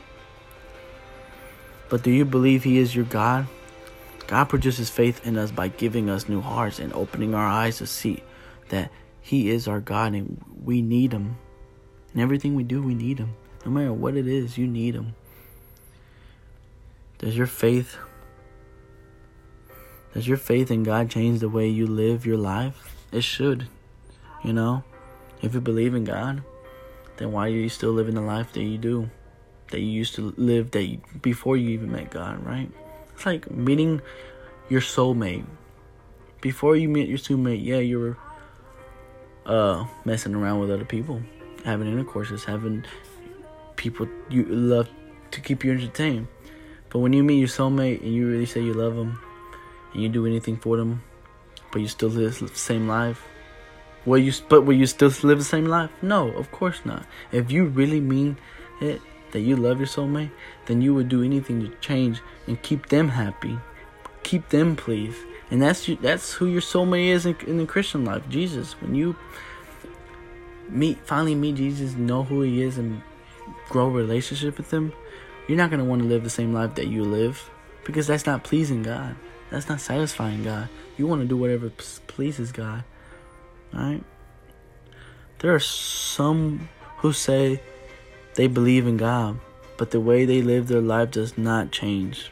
But 1.89 2.03
do 2.03 2.11
you 2.11 2.25
believe 2.25 2.63
He 2.63 2.77
is 2.77 2.95
your 2.95 3.05
God? 3.05 3.47
God 4.27 4.45
produces 4.45 4.89
faith 4.89 5.25
in 5.25 5.37
us 5.37 5.51
by 5.51 5.67
giving 5.67 6.09
us 6.09 6.27
new 6.27 6.41
hearts 6.41 6.79
and 6.79 6.91
opening 6.93 7.35
our 7.35 7.45
eyes 7.45 7.77
to 7.77 7.87
see 7.87 8.23
that 8.69 8.91
He 9.21 9.49
is 9.49 9.67
our 9.67 9.79
God 9.79 10.13
and 10.13 10.43
we 10.63 10.81
need 10.81 11.11
Him. 11.11 11.37
In 12.13 12.21
everything 12.21 12.55
we 12.55 12.63
do, 12.63 12.81
we 12.81 12.95
need 12.95 13.19
Him. 13.19 13.35
No 13.65 13.71
matter 13.71 13.93
what 13.93 14.15
it 14.15 14.27
is, 14.27 14.57
you 14.57 14.67
need 14.67 14.95
Him. 14.95 15.15
Does 17.19 17.37
your 17.37 17.47
faith 17.47 17.97
does 20.15 20.29
your 20.29 20.37
faith 20.37 20.71
in 20.71 20.83
God 20.83 21.09
change 21.09 21.41
the 21.41 21.49
way 21.49 21.67
you 21.67 21.85
live 21.85 22.25
your 22.25 22.37
life? 22.37 22.95
It 23.11 23.25
should. 23.25 23.67
You 24.45 24.53
know? 24.53 24.85
If 25.41 25.53
you 25.53 25.59
believe 25.59 25.93
in 25.93 26.05
God, 26.05 26.41
then 27.17 27.33
why 27.33 27.47
are 27.47 27.49
you 27.49 27.67
still 27.67 27.91
living 27.91 28.15
the 28.15 28.21
life 28.21 28.53
that 28.53 28.63
you 28.63 28.77
do? 28.77 29.09
That 29.71 29.79
you 29.79 29.87
used 29.87 30.15
to 30.15 30.33
live 30.37 30.71
that 30.71 30.83
you, 30.83 31.01
before 31.21 31.57
you 31.57 31.69
even 31.69 31.91
met 31.91 32.11
God, 32.11 32.45
right? 32.45 32.69
It's 33.13 33.25
like 33.25 33.49
meeting 33.49 34.01
your 34.69 34.81
soulmate. 34.81 35.45
Before 36.41 36.75
you 36.75 36.87
meet 36.87 37.09
your 37.09 37.17
soulmate, 37.17 37.63
yeah, 37.63 37.79
you 37.79 37.99
were 37.99 38.17
uh 39.45 39.85
messing 40.05 40.33
around 40.35 40.59
with 40.59 40.71
other 40.71 40.85
people, 40.85 41.21
having 41.63 41.87
intercourses, 41.87 42.43
having 42.43 42.83
people 43.75 44.07
you 44.29 44.43
love 44.45 44.89
to 45.31 45.41
keep 45.41 45.63
you 45.63 45.71
entertained. 45.71 46.27
But 46.89 46.99
when 46.99 47.13
you 47.13 47.23
meet 47.23 47.39
your 47.39 47.47
soulmate 47.47 48.01
and 48.01 48.13
you 48.13 48.27
really 48.27 48.45
say 48.45 48.61
you 48.61 48.73
love 48.73 48.95
them, 48.95 49.19
and 49.93 50.03
you 50.03 50.09
do 50.09 50.25
anything 50.25 50.57
for 50.57 50.77
them, 50.77 51.01
but 51.71 51.81
you 51.81 51.87
still 51.87 52.09
live 52.09 52.39
the 52.39 52.47
same 52.49 52.87
life? 52.87 53.25
Will 54.05 54.19
you? 54.19 54.31
But 54.47 54.61
will 54.61 54.75
you 54.75 54.85
still 54.85 55.11
live 55.23 55.39
the 55.39 55.43
same 55.43 55.65
life? 55.65 55.89
No, 56.01 56.31
of 56.31 56.51
course 56.51 56.81
not. 56.85 57.05
If 57.31 57.51
you 57.51 57.65
really 57.65 57.99
mean 57.99 58.37
it, 58.79 59.01
that 59.35 59.41
you 59.41 59.57
love 59.57 59.79
your 59.79 59.87
soulmate, 59.87 60.31
then 60.65 60.81
you 60.81 60.95
would 60.95 61.09
do 61.09 61.21
anything 61.21 61.59
to 61.59 61.67
change 61.81 62.21
and 62.47 62.61
keep 62.61 62.87
them 62.87 63.09
happy, 63.09 63.59
keep 64.23 64.47
them 64.47 64.77
pleased, 64.77 65.19
and 65.51 65.61
that's 65.61 65.89
you, 65.89 65.97
that's 65.97 66.31
who 66.31 66.45
your 66.45 66.61
soulmate 66.61 67.09
is 67.09 67.25
in, 67.25 67.35
in 67.45 67.57
the 67.57 67.65
Christian 67.65 68.05
life, 68.05 68.23
Jesus. 68.29 68.79
When 68.81 68.95
you 68.95 69.13
meet, 70.69 71.05
finally 71.05 71.35
meet 71.35 71.55
Jesus, 71.55 71.95
know 71.95 72.23
who 72.23 72.43
He 72.43 72.61
is, 72.61 72.77
and 72.77 73.01
grow 73.67 73.87
a 73.87 73.91
relationship 73.91 74.57
with 74.57 74.71
Him, 74.71 74.93
you're 75.49 75.57
not 75.57 75.69
gonna 75.69 75.83
want 75.83 76.01
to 76.01 76.07
live 76.07 76.23
the 76.23 76.29
same 76.29 76.53
life 76.53 76.75
that 76.75 76.87
you 76.87 77.03
live 77.03 77.49
because 77.83 78.07
that's 78.07 78.25
not 78.25 78.45
pleasing 78.45 78.83
God. 78.83 79.17
That's 79.51 79.67
not 79.67 79.81
satisfying 79.81 80.45
God. 80.45 80.69
You 80.97 81.07
want 81.07 81.23
to 81.23 81.27
do 81.27 81.35
whatever 81.35 81.69
pleases 82.07 82.53
God. 82.53 82.85
Alright? 83.73 84.03
There 85.39 85.53
are 85.53 85.59
some 85.59 86.69
who 86.99 87.11
say 87.11 87.61
they 88.35 88.47
believe 88.47 88.85
in 88.85 88.97
God, 88.97 89.39
but 89.77 89.91
the 89.91 89.99
way 89.99 90.25
they 90.25 90.41
live 90.41 90.67
their 90.67 90.81
life 90.81 91.11
does 91.11 91.37
not 91.37 91.71
change. 91.71 92.31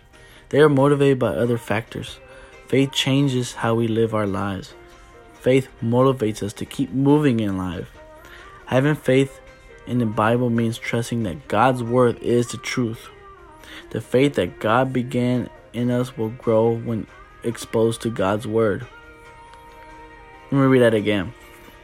They 0.49 0.59
are 0.59 0.69
motivated 0.69 1.19
by 1.19 1.29
other 1.29 1.57
factors. 1.57 2.19
Faith 2.67 2.91
changes 2.91 3.53
how 3.53 3.75
we 3.75 3.87
live 3.87 4.13
our 4.13 4.27
lives. 4.27 4.73
Faith 5.33 5.67
motivates 5.81 6.43
us 6.43 6.53
to 6.53 6.65
keep 6.65 6.91
moving 6.91 7.39
in 7.39 7.57
life. 7.57 7.91
Having 8.67 8.95
faith 8.95 9.39
in 9.87 9.97
the 9.97 10.05
Bible 10.05 10.49
means 10.49 10.77
trusting 10.77 11.23
that 11.23 11.47
God's 11.47 11.83
word 11.83 12.17
is 12.19 12.47
the 12.47 12.57
truth. 12.57 13.09
The 13.89 14.01
faith 14.01 14.35
that 14.35 14.59
God 14.59 14.93
began 14.93 15.49
in 15.73 15.91
us 15.91 16.17
will 16.17 16.29
grow 16.29 16.73
when 16.73 17.07
exposed 17.43 18.01
to 18.01 18.09
God's 18.09 18.47
word. 18.47 18.85
Let 20.51 20.59
me 20.59 20.67
read 20.67 20.81
that 20.81 20.93
again. 20.93 21.33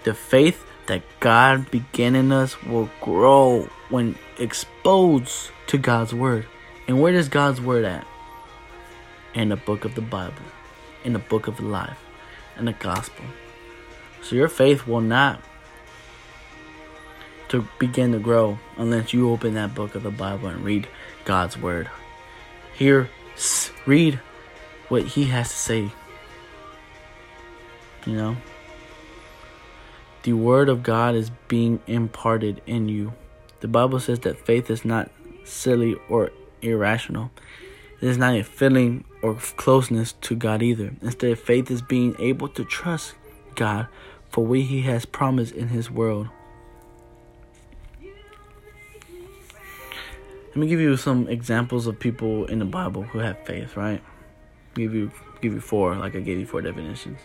The 0.04 0.14
faith 0.14 0.64
that 0.88 1.02
God 1.20 1.70
began 1.72 2.16
in 2.16 2.32
us 2.32 2.62
will 2.64 2.90
grow 3.02 3.68
when 3.90 4.16
exposed 4.38 5.52
to 5.68 5.78
God's 5.78 6.14
word. 6.14 6.46
And 6.88 7.02
where 7.02 7.14
is 7.14 7.30
God's 7.30 7.62
word 7.62 7.86
at? 7.86 8.06
In 9.34 9.50
the 9.50 9.56
book 9.56 9.86
of 9.86 9.96
the 9.96 10.02
Bible, 10.02 10.42
in 11.04 11.14
the 11.14 11.20
book 11.20 11.48
of 11.48 11.60
life, 11.60 12.00
in 12.58 12.66
the 12.66 12.74
gospel. 12.74 13.26
So 14.24 14.36
your 14.36 14.48
faith 14.48 14.88
will 14.88 15.02
not 15.02 15.42
to 17.50 17.68
begin 17.80 18.12
to 18.12 18.20
grow 18.20 18.60
unless 18.78 19.14
you 19.14 19.30
open 19.32 19.56
that 19.56 19.76
book 19.76 19.96
of 19.96 20.04
the 20.04 20.12
Bible 20.12 20.48
and 20.48 20.64
read 20.64 20.88
God's 21.26 21.58
word. 21.58 21.90
Hear 22.74 23.10
read 23.86 24.20
what 24.88 25.04
he 25.04 25.26
has 25.26 25.50
to 25.50 25.56
say. 25.56 25.92
You 28.06 28.14
know? 28.14 28.38
The 30.24 30.34
word 30.34 30.70
of 30.70 30.84
God 30.84 31.16
is 31.16 31.32
being 31.48 31.80
imparted 31.88 32.62
in 32.66 32.90
you. 32.90 33.14
The 33.62 33.68
Bible 33.68 34.00
says 34.00 34.20
that 34.20 34.46
faith 34.46 34.70
is 34.70 34.86
not 34.86 35.12
silly 35.44 35.96
or 36.08 36.32
irrational. 36.62 37.32
It 38.02 38.08
is 38.08 38.18
not 38.18 38.36
a 38.36 38.44
feeling 38.44 39.04
or 39.22 39.36
closeness 39.36 40.14
to 40.22 40.36
God 40.36 40.62
either. 40.62 40.94
Instead, 41.02 41.38
faith 41.38 41.70
is 41.70 41.82
being 41.82 42.16
able 42.20 42.48
to 42.50 42.64
trust 42.64 43.16
God 43.56 43.88
for 44.30 44.46
what 44.46 44.60
He 44.62 44.82
has 44.84 45.06
promised 45.06 45.54
in 45.54 45.68
His 45.70 45.92
world. 45.92 46.30
Let 50.50 50.58
me 50.58 50.68
give 50.68 50.80
you 50.80 50.96
some 50.98 51.28
examples 51.28 51.86
of 51.86 52.00
people 52.00 52.46
in 52.46 52.60
the 52.60 52.66
Bible 52.66 53.04
who 53.04 53.20
have 53.20 53.38
faith, 53.46 53.76
right? 53.76 54.02
Give 54.74 54.94
you 54.94 55.12
give 55.42 55.54
you 55.54 55.62
four, 55.62 55.96
like 55.96 56.16
I 56.16 56.20
gave 56.20 56.40
you 56.40 56.46
four 56.46 56.62
definitions. 56.62 57.20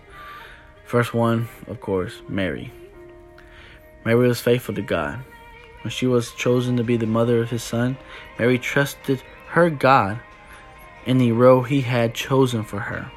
First 0.84 1.14
one, 1.14 1.48
of 1.66 1.80
course, 1.80 2.20
Mary. 2.28 2.72
Mary 4.04 4.28
was 4.28 4.40
faithful 4.40 4.74
to 4.74 4.82
God. 4.82 5.24
When 5.84 5.90
she 5.90 6.06
was 6.06 6.32
chosen 6.32 6.78
to 6.78 6.82
be 6.82 6.96
the 6.96 7.06
mother 7.06 7.42
of 7.42 7.50
his 7.50 7.62
son, 7.62 7.98
Mary 8.38 8.58
trusted 8.58 9.22
her 9.48 9.68
God 9.68 10.18
in 11.04 11.18
the 11.18 11.32
role 11.32 11.62
he 11.62 11.82
had 11.82 12.14
chosen 12.14 12.64
for 12.64 12.80
her. 12.80 13.12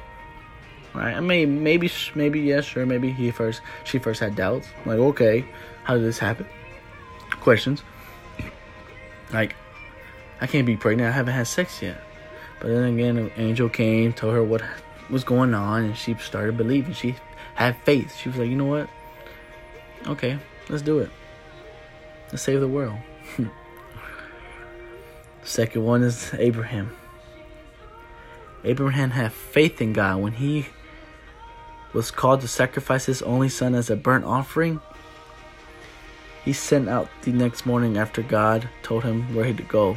Right? 0.94 1.14
I 1.14 1.20
mean, 1.20 1.62
maybe, 1.62 1.90
maybe 2.14 2.40
yes, 2.40 2.66
sure. 2.66 2.84
Maybe 2.84 3.10
he 3.10 3.30
first, 3.30 3.62
she 3.84 3.98
first 3.98 4.20
had 4.20 4.36
doubts. 4.36 4.68
Like, 4.84 4.98
okay, 4.98 5.46
how 5.84 5.94
did 5.94 6.04
this 6.04 6.18
happen? 6.18 6.46
Questions. 7.40 7.82
Like, 9.32 9.56
I 10.42 10.46
can't 10.46 10.66
be 10.66 10.76
pregnant. 10.76 11.08
I 11.08 11.12
haven't 11.12 11.32
had 11.32 11.46
sex 11.46 11.80
yet. 11.80 11.98
But 12.60 12.68
then 12.68 12.84
again, 12.84 13.16
an 13.16 13.32
angel 13.38 13.70
came, 13.70 14.12
told 14.12 14.34
her 14.34 14.44
what 14.44 14.62
was 15.08 15.24
going 15.24 15.54
on, 15.54 15.84
and 15.84 15.96
she 15.96 16.14
started 16.16 16.58
believing. 16.58 16.92
She 16.92 17.16
had 17.54 17.78
faith. 17.84 18.14
She 18.14 18.28
was 18.28 18.36
like, 18.36 18.50
you 18.50 18.56
know 18.56 18.66
what? 18.66 18.90
Okay, 20.06 20.38
let's 20.68 20.82
do 20.82 20.98
it. 20.98 21.10
Let's 22.30 22.42
save 22.42 22.60
the 22.60 22.68
world. 22.68 22.98
Second 25.42 25.84
one 25.84 26.02
is 26.02 26.34
Abraham. 26.34 26.94
Abraham 28.64 29.10
had 29.10 29.32
faith 29.32 29.80
in 29.80 29.92
God 29.92 30.20
when 30.20 30.32
he 30.32 30.66
was 31.92 32.10
called 32.10 32.42
to 32.42 32.48
sacrifice 32.48 33.06
his 33.06 33.22
only 33.22 33.48
son 33.48 33.74
as 33.74 33.88
a 33.88 33.96
burnt 33.96 34.24
offering. 34.24 34.80
He 36.44 36.52
sent 36.52 36.88
out 36.88 37.08
the 37.22 37.32
next 37.32 37.66
morning 37.66 37.96
after 37.96 38.22
God 38.22 38.68
told 38.82 39.04
him 39.04 39.34
where 39.34 39.44
he 39.44 39.54
to 39.54 39.62
go. 39.62 39.96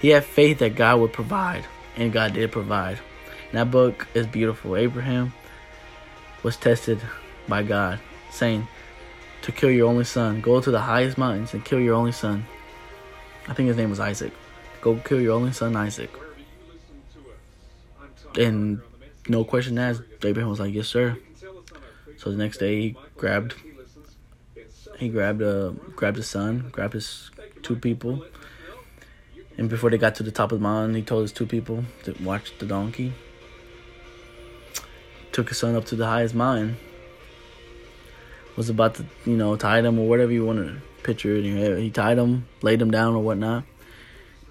He 0.00 0.08
had 0.08 0.24
faith 0.24 0.58
that 0.58 0.76
God 0.76 1.00
would 1.00 1.12
provide, 1.12 1.64
and 1.96 2.12
God 2.12 2.34
did 2.34 2.52
provide. 2.52 2.98
And 3.50 3.58
that 3.58 3.70
book 3.70 4.06
is 4.14 4.26
beautiful. 4.26 4.76
Abraham 4.76 5.32
was 6.42 6.56
tested 6.56 7.00
by 7.48 7.62
God, 7.62 8.00
saying, 8.30 8.66
To 9.48 9.52
kill 9.52 9.70
your 9.70 9.88
only 9.88 10.04
son, 10.04 10.42
go 10.42 10.60
to 10.60 10.70
the 10.70 10.82
highest 10.82 11.16
mountains 11.16 11.54
and 11.54 11.64
kill 11.64 11.80
your 11.80 11.94
only 11.94 12.12
son. 12.12 12.44
I 13.48 13.54
think 13.54 13.68
his 13.68 13.78
name 13.78 13.88
was 13.88 13.98
Isaac. 13.98 14.30
Go 14.82 14.96
kill 14.96 15.22
your 15.22 15.32
only 15.32 15.52
son, 15.52 15.74
Isaac. 15.74 16.10
And 18.38 18.82
no 19.26 19.44
question 19.44 19.78
asked, 19.78 20.02
Abraham 20.22 20.50
was 20.50 20.60
like, 20.60 20.74
Yes, 20.74 20.88
sir. 20.88 21.16
So 22.18 22.30
the 22.30 22.36
next 22.36 22.58
day 22.58 22.78
he 22.82 22.96
grabbed 23.16 23.54
he 24.98 25.08
grabbed 25.08 25.40
uh 25.40 25.70
grabbed 25.96 26.18
his 26.18 26.28
son, 26.28 26.68
grabbed 26.70 26.92
his 26.92 27.30
two 27.62 27.76
people, 27.76 28.26
and 29.56 29.70
before 29.70 29.88
they 29.88 29.96
got 29.96 30.14
to 30.16 30.22
the 30.22 30.30
top 30.30 30.52
of 30.52 30.58
the 30.58 30.62
mountain, 30.62 30.94
he 30.94 31.00
told 31.00 31.22
his 31.22 31.32
two 31.32 31.46
people 31.46 31.84
to 32.02 32.14
watch 32.22 32.52
the 32.58 32.66
donkey. 32.66 33.14
Took 35.32 35.48
his 35.48 35.56
son 35.56 35.74
up 35.74 35.86
to 35.86 35.96
the 35.96 36.04
highest 36.04 36.34
mountain. 36.34 36.76
Was 38.58 38.68
about 38.68 38.96
to, 38.96 39.06
you 39.24 39.36
know, 39.36 39.54
tie 39.54 39.78
him 39.78 40.00
or 40.00 40.08
whatever 40.08 40.32
you 40.32 40.44
want 40.44 40.58
to 40.58 40.82
picture 41.04 41.36
it. 41.36 41.78
He 41.78 41.90
tied 41.90 42.18
him, 42.18 42.48
laid 42.60 42.82
him 42.82 42.90
down 42.90 43.14
or 43.14 43.22
whatnot. 43.22 43.62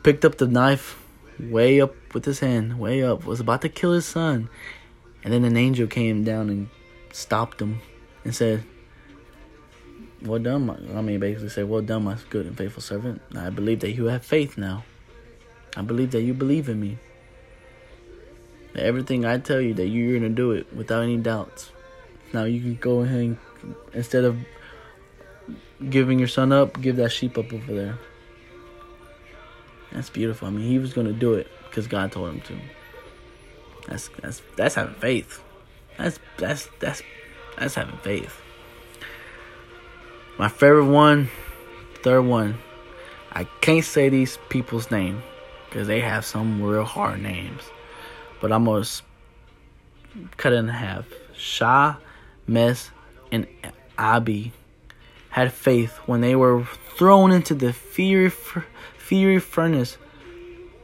Picked 0.02 0.24
up 0.24 0.38
the 0.38 0.48
knife 0.48 1.04
way 1.38 1.82
up 1.82 1.94
with 2.14 2.24
his 2.24 2.40
hand, 2.40 2.80
way 2.80 3.04
up. 3.04 3.26
Was 3.26 3.42
about 3.42 3.64
to 3.64 3.70
kill 3.70 3.92
his 3.92 4.06
son. 4.06 4.48
And 5.26 5.34
then 5.34 5.44
an 5.44 5.58
angel 5.58 5.88
came 5.88 6.24
down 6.24 6.50
and 6.50 6.70
stopped 7.12 7.62
him 7.62 7.82
and 8.24 8.34
said, 8.34 8.64
well 10.22 10.40
done, 10.40 10.68
my, 10.68 10.76
I 10.96 11.02
mean, 11.02 11.20
basically 11.20 11.50
say, 11.50 11.64
well 11.64 11.82
done, 11.82 12.06
my 12.06 12.16
good 12.30 12.46
and 12.46 12.58
faithful 12.58 12.82
servant. 12.82 13.22
I 13.36 13.50
believe 13.50 13.82
that 13.82 13.92
you 13.92 14.06
have 14.06 14.24
faith 14.26 14.58
now. 14.58 14.86
I 15.76 15.82
believe 15.82 16.12
that 16.12 16.22
you 16.22 16.34
believe 16.34 16.70
in 16.70 16.80
me. 16.80 16.98
everything 18.76 19.26
I 19.26 19.38
tell 19.38 19.60
you 19.60 19.74
that 19.76 19.88
you're 19.88 20.18
gonna 20.18 20.30
do 20.30 20.52
it 20.52 20.74
without 20.74 21.04
any 21.04 21.18
doubts. 21.18 21.72
Now 22.34 22.46
you 22.46 22.62
can 22.62 22.76
go 22.76 23.02
ahead 23.02 23.20
and 23.20 23.38
instead 23.94 24.24
of 24.24 24.38
giving 25.90 26.20
your 26.20 26.28
son 26.28 26.52
up, 26.52 26.80
give 26.82 26.96
that 26.98 27.12
sheep 27.12 27.38
up 27.38 27.52
over 27.54 27.74
there. 27.74 27.98
That's 29.92 30.10
beautiful. 30.10 30.48
I 30.48 30.52
mean, 30.52 30.68
he 30.68 30.80
was 30.80 30.94
gonna 30.94 31.14
do 31.14 31.34
it 31.34 31.48
because 31.70 31.88
God 31.88 32.12
told 32.12 32.30
him 32.30 32.42
to. 32.42 32.58
That's 33.88 34.10
that's 34.22 34.42
that's 34.56 34.76
having 34.76 34.96
faith. 34.96 35.42
That's 35.98 36.20
that's 36.38 36.68
that's 36.80 37.02
that's 37.58 37.76
having 37.76 37.98
faith. 37.98 38.40
My 40.38 40.50
favorite 40.50 40.86
one, 40.86 41.30
third 42.04 42.22
one. 42.22 42.58
I 43.32 43.46
can't 43.62 43.84
say 43.84 44.10
these 44.10 44.38
people's 44.50 44.92
name 44.92 45.22
because 45.70 45.88
they 45.88 46.00
have 46.02 46.26
some 46.26 46.62
real 46.62 46.84
hard 46.84 47.22
names, 47.22 47.62
but 48.42 48.52
I'm 48.52 48.66
gonna 48.66 48.86
cut 50.38 50.54
it 50.54 50.58
in 50.58 50.68
half. 50.68 51.06
Shah, 51.36 51.96
Mes, 52.48 52.90
and 53.32 53.48
Abi 53.98 54.54
had 55.30 55.54
faith 55.54 55.98
when 56.06 56.22
they 56.22 56.36
were 56.36 56.64
thrown 56.96 57.32
into 57.32 57.54
the 57.54 57.74
fiery, 57.74 58.30
fiery 58.30 59.40
furnace, 59.40 59.98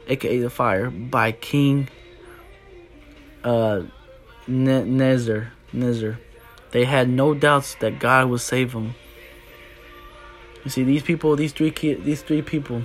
aka 0.08 0.38
the 0.38 0.50
fire, 0.50 0.90
by 0.90 1.32
King 1.32 1.88
uh, 3.42 3.82
Nezer. 4.48 5.48
Nezer. 5.72 6.18
They 6.70 6.84
had 6.84 7.08
no 7.08 7.34
doubts 7.34 7.76
that 7.76 7.98
God 7.98 8.28
would 8.30 8.40
save 8.40 8.72
them. 8.72 8.94
You 10.64 10.70
see, 10.70 10.82
these 10.82 11.02
people, 11.02 11.36
these 11.36 11.52
three, 11.52 11.70
these 11.70 12.22
three 12.22 12.42
people, 12.42 12.82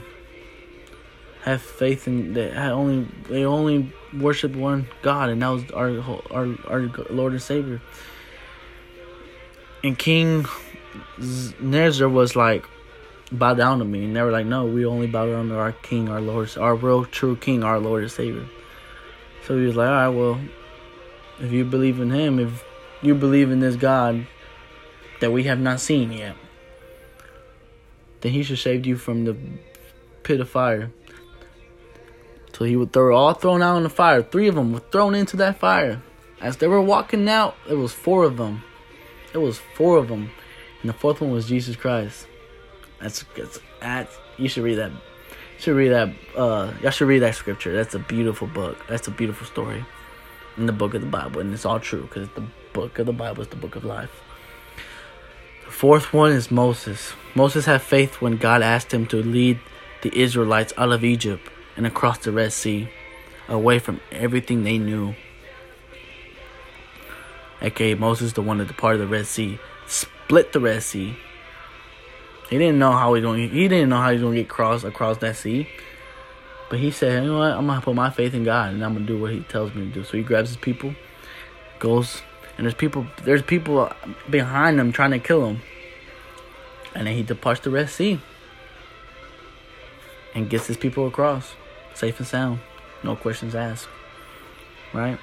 have 1.44 1.62
faith 1.62 2.08
in 2.08 2.34
that. 2.34 2.56
Only 2.58 3.08
they 3.30 3.46
only 3.46 3.94
worship 4.20 4.56
one 4.56 4.88
God, 5.02 5.30
and 5.30 5.42
that 5.42 5.48
was 5.48 5.72
our 5.72 5.90
our 6.32 6.48
our 6.68 6.82
Lord 7.10 7.34
and 7.34 7.42
Savior. 7.42 7.82
And 9.84 9.98
King 9.98 10.46
Nezer 11.20 12.12
was 12.12 12.36
like, 12.36 12.66
bow 13.32 13.54
down 13.54 13.80
to 13.80 13.86
me. 13.86 14.06
And 14.06 14.16
they 14.16 14.22
were 14.22 14.32
like, 14.32 14.46
no, 14.46 14.66
we 14.66 14.86
only 14.86 15.08
bow 15.08 15.26
down 15.26 15.50
to 15.50 15.58
our 15.58 15.72
King, 15.72 16.10
our 16.10 16.22
Lord, 16.22 16.58
our 16.58 16.76
real 16.76 17.06
true 17.06 17.36
King, 17.36 17.64
our 17.64 17.80
Lord 17.80 18.04
and 18.04 18.12
Savior. 18.12 18.48
So 19.46 19.58
he 19.58 19.66
was 19.66 19.76
like, 19.76 19.88
all 19.88 19.94
right, 19.94 20.08
well, 20.10 20.40
if 21.40 21.52
you 21.52 21.64
believe 21.64 22.00
in 22.00 22.12
Him, 22.12 22.40
if 22.40 22.64
you 23.02 23.16
believe 23.16 23.52
in 23.52 23.60
this 23.60 23.76
God 23.76 24.28
that 25.22 25.32
we 25.32 25.44
have 25.44 25.60
not 25.60 25.80
seen 25.80 26.12
yet, 26.12 26.36
then 28.22 28.34
He 28.34 28.44
should 28.44 28.60
save 28.60 28.86
you 28.86 28.98
from 28.98 29.26
the 29.26 29.38
pit 30.24 30.42
of 30.42 30.50
fire. 30.50 30.92
So 32.54 32.66
he 32.66 32.76
would 32.76 32.92
throw 32.92 33.16
all 33.16 33.34
thrown 33.34 33.62
out 33.62 33.78
in 33.78 33.84
the 33.84 33.90
fire. 33.90 34.22
Three 34.22 34.50
of 34.50 34.56
them 34.56 34.74
were 34.74 34.82
thrown 34.82 35.16
into 35.16 35.38
that 35.38 35.60
fire. 35.60 36.02
As 36.42 36.58
they 36.58 36.68
were 36.68 36.82
walking 36.82 37.30
out, 37.30 37.56
there 37.66 37.78
was 37.78 37.94
four 37.94 38.26
of 38.26 38.36
them. 38.36 38.64
It 39.34 39.38
was 39.38 39.60
four 39.76 39.98
of 39.98 40.08
them, 40.08 40.32
and 40.82 40.90
the 40.90 40.94
fourth 40.94 41.22
one 41.22 41.32
was 41.32 41.48
Jesus 41.48 41.76
Christ. 41.76 42.28
That's 43.00 43.26
that's, 43.82 44.18
you 44.38 44.50
should 44.50 44.64
read 44.64 44.76
that. 44.76 44.92
You 44.92 45.60
should 45.60 45.76
read 45.76 45.90
that. 45.90 46.10
Uh, 46.36 46.74
y'all 46.82 46.92
should 46.92 47.08
read 47.08 47.20
that 47.20 47.36
scripture. 47.36 47.74
That's 47.74 47.96
a 47.96 48.00
beautiful 48.00 48.48
book. 48.48 48.78
That's 48.88 49.08
a 49.08 49.12
beautiful 49.12 49.46
story 49.46 49.86
in 50.58 50.66
the 50.66 50.74
book 50.74 50.94
of 50.94 51.02
the 51.02 51.08
Bible, 51.08 51.42
and 51.42 51.54
it's 51.54 51.66
all 51.66 51.80
true 51.80 52.04
because 52.04 52.28
the 52.36 52.44
book 52.74 53.00
of 53.00 53.06
the 53.06 53.14
Bible 53.14 53.42
is 53.42 53.48
the 53.48 53.56
book 53.56 53.76
of 53.76 53.86
life. 53.86 54.22
The 55.66 55.72
fourth 55.72 56.14
one 56.14 56.32
is 56.32 56.52
Moses. 56.52 57.14
Moses 57.36 57.66
had 57.66 57.82
faith 57.82 58.22
when 58.22 58.38
God 58.38 58.62
asked 58.62 58.94
him 58.94 59.06
to 59.08 59.18
lead 59.22 59.60
the 60.02 60.18
Israelites 60.18 60.74
out 60.78 60.92
of 60.92 61.04
Egypt 61.04 61.48
and 61.78 61.86
across 61.86 62.18
the 62.20 62.32
Red 62.32 62.52
Sea, 62.52 62.90
away 63.48 63.80
from 63.80 64.02
everything 64.12 64.64
they 64.64 64.78
knew. 64.78 65.16
Aka 67.62 67.96
Moses, 67.96 68.34
the 68.34 68.42
one 68.42 68.58
that 68.60 68.68
departed 68.68 69.02
the 69.02 69.08
Red 69.08 69.28
Sea, 69.28 69.60
split 69.88 70.54
the 70.54 70.60
Red 70.60 70.84
Sea. 70.84 71.18
He 72.50 72.58
didn't 72.58 72.80
know 72.80 72.92
how 72.92 73.14
he 73.14 73.22
going. 73.22 73.50
He 73.50 73.68
didn't 73.68 73.90
know 73.90 74.02
how 74.02 74.12
he's 74.12 74.22
gonna 74.22 74.36
get 74.36 74.50
cross 74.50 74.84
across 74.84 75.18
that 75.18 75.36
sea. 75.36 75.70
But 76.70 76.80
he 76.80 76.92
said, 76.92 77.24
you 77.24 77.30
know 77.30 77.40
what? 77.40 77.52
I'm 77.52 77.68
gonna 77.68 77.82
put 77.82 77.96
my 77.96 78.10
faith 78.10 78.34
in 78.34 78.44
God, 78.44 78.74
and 78.74 78.84
I'm 78.84 78.94
gonna 78.94 79.06
do 79.06 79.20
what 79.20 79.32
He 79.32 79.42
tells 79.42 79.74
me 79.74 79.88
to 79.88 79.92
do. 79.92 80.04
So 80.04 80.18
he 80.18 80.24
grabs 80.24 80.50
his 80.50 80.58
people, 80.58 80.94
goes, 81.80 82.22
and 82.58 82.66
there's 82.66 82.76
people. 82.76 83.08
There's 83.24 83.42
people 83.42 83.92
behind 84.30 84.80
him 84.80 84.92
trying 84.92 85.12
to 85.12 85.20
kill 85.20 85.48
him, 85.48 85.62
and 86.96 87.08
then 87.08 87.16
he 87.16 87.24
departs 87.24 87.62
the 87.62 87.70
Red 87.70 87.90
Sea 87.90 88.20
and 90.36 90.50
gets 90.50 90.68
his 90.68 90.78
people 90.78 91.08
across 91.08 91.56
safe 91.94 92.20
and 92.20 92.28
sound, 92.28 92.60
no 93.04 93.16
questions 93.16 93.56
asked. 93.56 93.88
Right? 94.94 95.20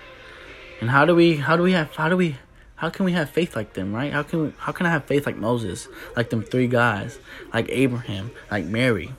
And 0.81 0.91
how 0.91 1.05
do 1.05 1.15
we 1.15 1.37
how 1.37 1.57
do 1.57 1.63
we 1.63 1.73
have 1.73 1.95
how 1.95 2.09
do 2.09 2.17
we 2.17 2.37
how 2.77 2.91
can 2.91 3.07
we 3.07 3.13
have 3.13 3.31
faith 3.31 3.57
like 3.57 3.73
them, 3.73 3.95
right? 3.95 4.13
How 4.13 4.23
can 4.23 4.43
we, 4.43 4.53
how 4.59 4.73
can 4.73 4.87
I 4.87 4.91
have 4.91 5.07
faith 5.07 5.25
like 5.25 5.37
Moses, 5.37 5.89
like 6.15 6.29
them 6.29 6.43
three 6.43 6.69
guys, 6.69 7.19
like 7.53 7.67
Abraham, 7.71 8.31
like 8.51 8.67
Mary? 8.67 9.13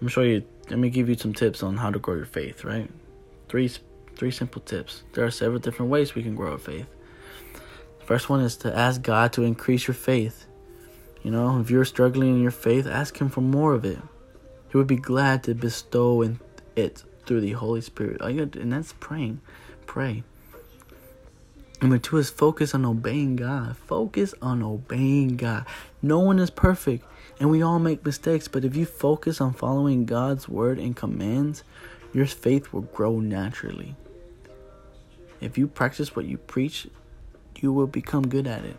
I'm 0.00 0.08
show 0.08 0.22
you 0.22 0.44
let 0.70 0.78
me 0.78 0.90
give 0.90 1.08
you 1.08 1.14
some 1.14 1.32
tips 1.32 1.62
on 1.62 1.76
how 1.76 1.90
to 1.90 1.98
grow 1.98 2.16
your 2.16 2.26
faith, 2.26 2.64
right? 2.64 2.90
Three 3.48 3.70
three 4.16 4.30
simple 4.30 4.62
tips. 4.62 5.04
There 5.12 5.24
are 5.24 5.30
several 5.30 5.60
different 5.60 5.90
ways 5.90 6.14
we 6.14 6.22
can 6.22 6.34
grow 6.34 6.52
our 6.52 6.58
faith. 6.58 6.86
The 8.00 8.04
first 8.04 8.28
one 8.28 8.40
is 8.40 8.56
to 8.58 8.76
ask 8.76 9.02
God 9.02 9.32
to 9.34 9.42
increase 9.42 9.86
your 9.86 9.94
faith. 9.94 10.46
You 11.22 11.30
know, 11.30 11.58
if 11.60 11.70
you're 11.70 11.84
struggling 11.84 12.34
in 12.34 12.42
your 12.42 12.50
faith, 12.50 12.86
ask 12.86 13.16
him 13.16 13.30
for 13.30 13.40
more 13.40 13.72
of 13.72 13.84
it. 13.84 13.98
He 14.70 14.76
would 14.76 14.86
be 14.86 14.96
glad 14.96 15.44
to 15.44 15.54
bestow 15.54 16.20
in 16.20 16.40
it 16.76 17.02
through 17.24 17.40
the 17.40 17.52
Holy 17.52 17.80
Spirit. 17.80 18.20
And 18.20 18.72
that's 18.72 18.92
praying. 18.94 19.40
Pray. 19.94 20.24
Number 21.80 21.98
two 21.98 22.16
is 22.16 22.28
focus 22.28 22.74
on 22.74 22.84
obeying 22.84 23.36
God. 23.36 23.76
Focus 23.76 24.34
on 24.42 24.60
obeying 24.60 25.36
God. 25.36 25.66
No 26.02 26.18
one 26.18 26.40
is 26.40 26.50
perfect, 26.50 27.04
and 27.38 27.48
we 27.48 27.62
all 27.62 27.78
make 27.78 28.04
mistakes. 28.04 28.48
But 28.48 28.64
if 28.64 28.74
you 28.74 28.86
focus 28.86 29.40
on 29.40 29.52
following 29.52 30.04
God's 30.04 30.48
word 30.48 30.80
and 30.80 30.96
commands, 30.96 31.62
your 32.12 32.26
faith 32.26 32.72
will 32.72 32.80
grow 32.80 33.20
naturally. 33.20 33.94
If 35.40 35.56
you 35.56 35.68
practice 35.68 36.16
what 36.16 36.24
you 36.24 36.38
preach, 36.38 36.88
you 37.60 37.72
will 37.72 37.86
become 37.86 38.26
good 38.26 38.48
at 38.48 38.64
it. 38.64 38.76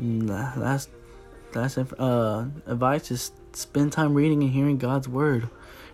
Last 0.00 0.90
that's 1.52 1.78
uh, 1.78 2.48
advice 2.66 3.12
is 3.12 3.30
spend 3.52 3.92
time 3.92 4.14
reading 4.14 4.42
and 4.42 4.50
hearing 4.50 4.78
God's 4.78 5.06
word. 5.08 5.48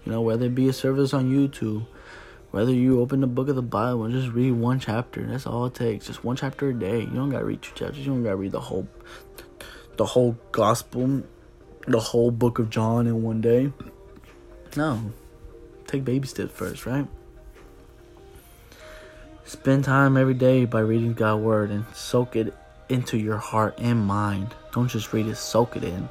You 0.06 0.12
know, 0.12 0.22
whether 0.22 0.46
it 0.46 0.54
be 0.54 0.70
a 0.70 0.72
service 0.72 1.12
on 1.12 1.30
YouTube, 1.30 1.86
whether 2.54 2.72
you 2.72 3.00
open 3.00 3.20
the 3.20 3.26
book 3.26 3.48
of 3.48 3.56
the 3.56 3.62
Bible 3.62 4.04
and 4.04 4.14
just 4.14 4.32
read 4.32 4.52
one 4.52 4.78
chapter. 4.78 5.26
That's 5.26 5.44
all 5.44 5.66
it 5.66 5.74
takes. 5.74 6.06
Just 6.06 6.22
one 6.22 6.36
chapter 6.36 6.68
a 6.68 6.72
day. 6.72 7.00
You 7.00 7.06
don't 7.06 7.30
gotta 7.30 7.44
read 7.44 7.60
two 7.62 7.74
chapters. 7.74 7.98
You 7.98 8.12
don't 8.12 8.22
gotta 8.22 8.36
read 8.36 8.52
the 8.52 8.60
whole, 8.60 8.86
the 9.96 10.06
whole 10.06 10.38
gospel, 10.52 11.24
the 11.88 11.98
whole 11.98 12.30
book 12.30 12.60
of 12.60 12.70
John 12.70 13.08
in 13.08 13.24
one 13.24 13.40
day. 13.40 13.72
No, 14.76 15.12
take 15.88 16.04
baby 16.04 16.28
steps 16.28 16.52
first, 16.52 16.86
right? 16.86 17.08
Spend 19.44 19.82
time 19.82 20.16
every 20.16 20.34
day 20.34 20.64
by 20.64 20.78
reading 20.78 21.14
God's 21.14 21.42
word 21.42 21.70
and 21.72 21.84
soak 21.92 22.36
it 22.36 22.54
into 22.88 23.18
your 23.18 23.38
heart 23.38 23.74
and 23.78 24.06
mind. 24.06 24.54
Don't 24.72 24.86
just 24.86 25.12
read 25.12 25.26
it, 25.26 25.34
soak 25.38 25.76
it 25.76 25.82
in. 25.82 26.08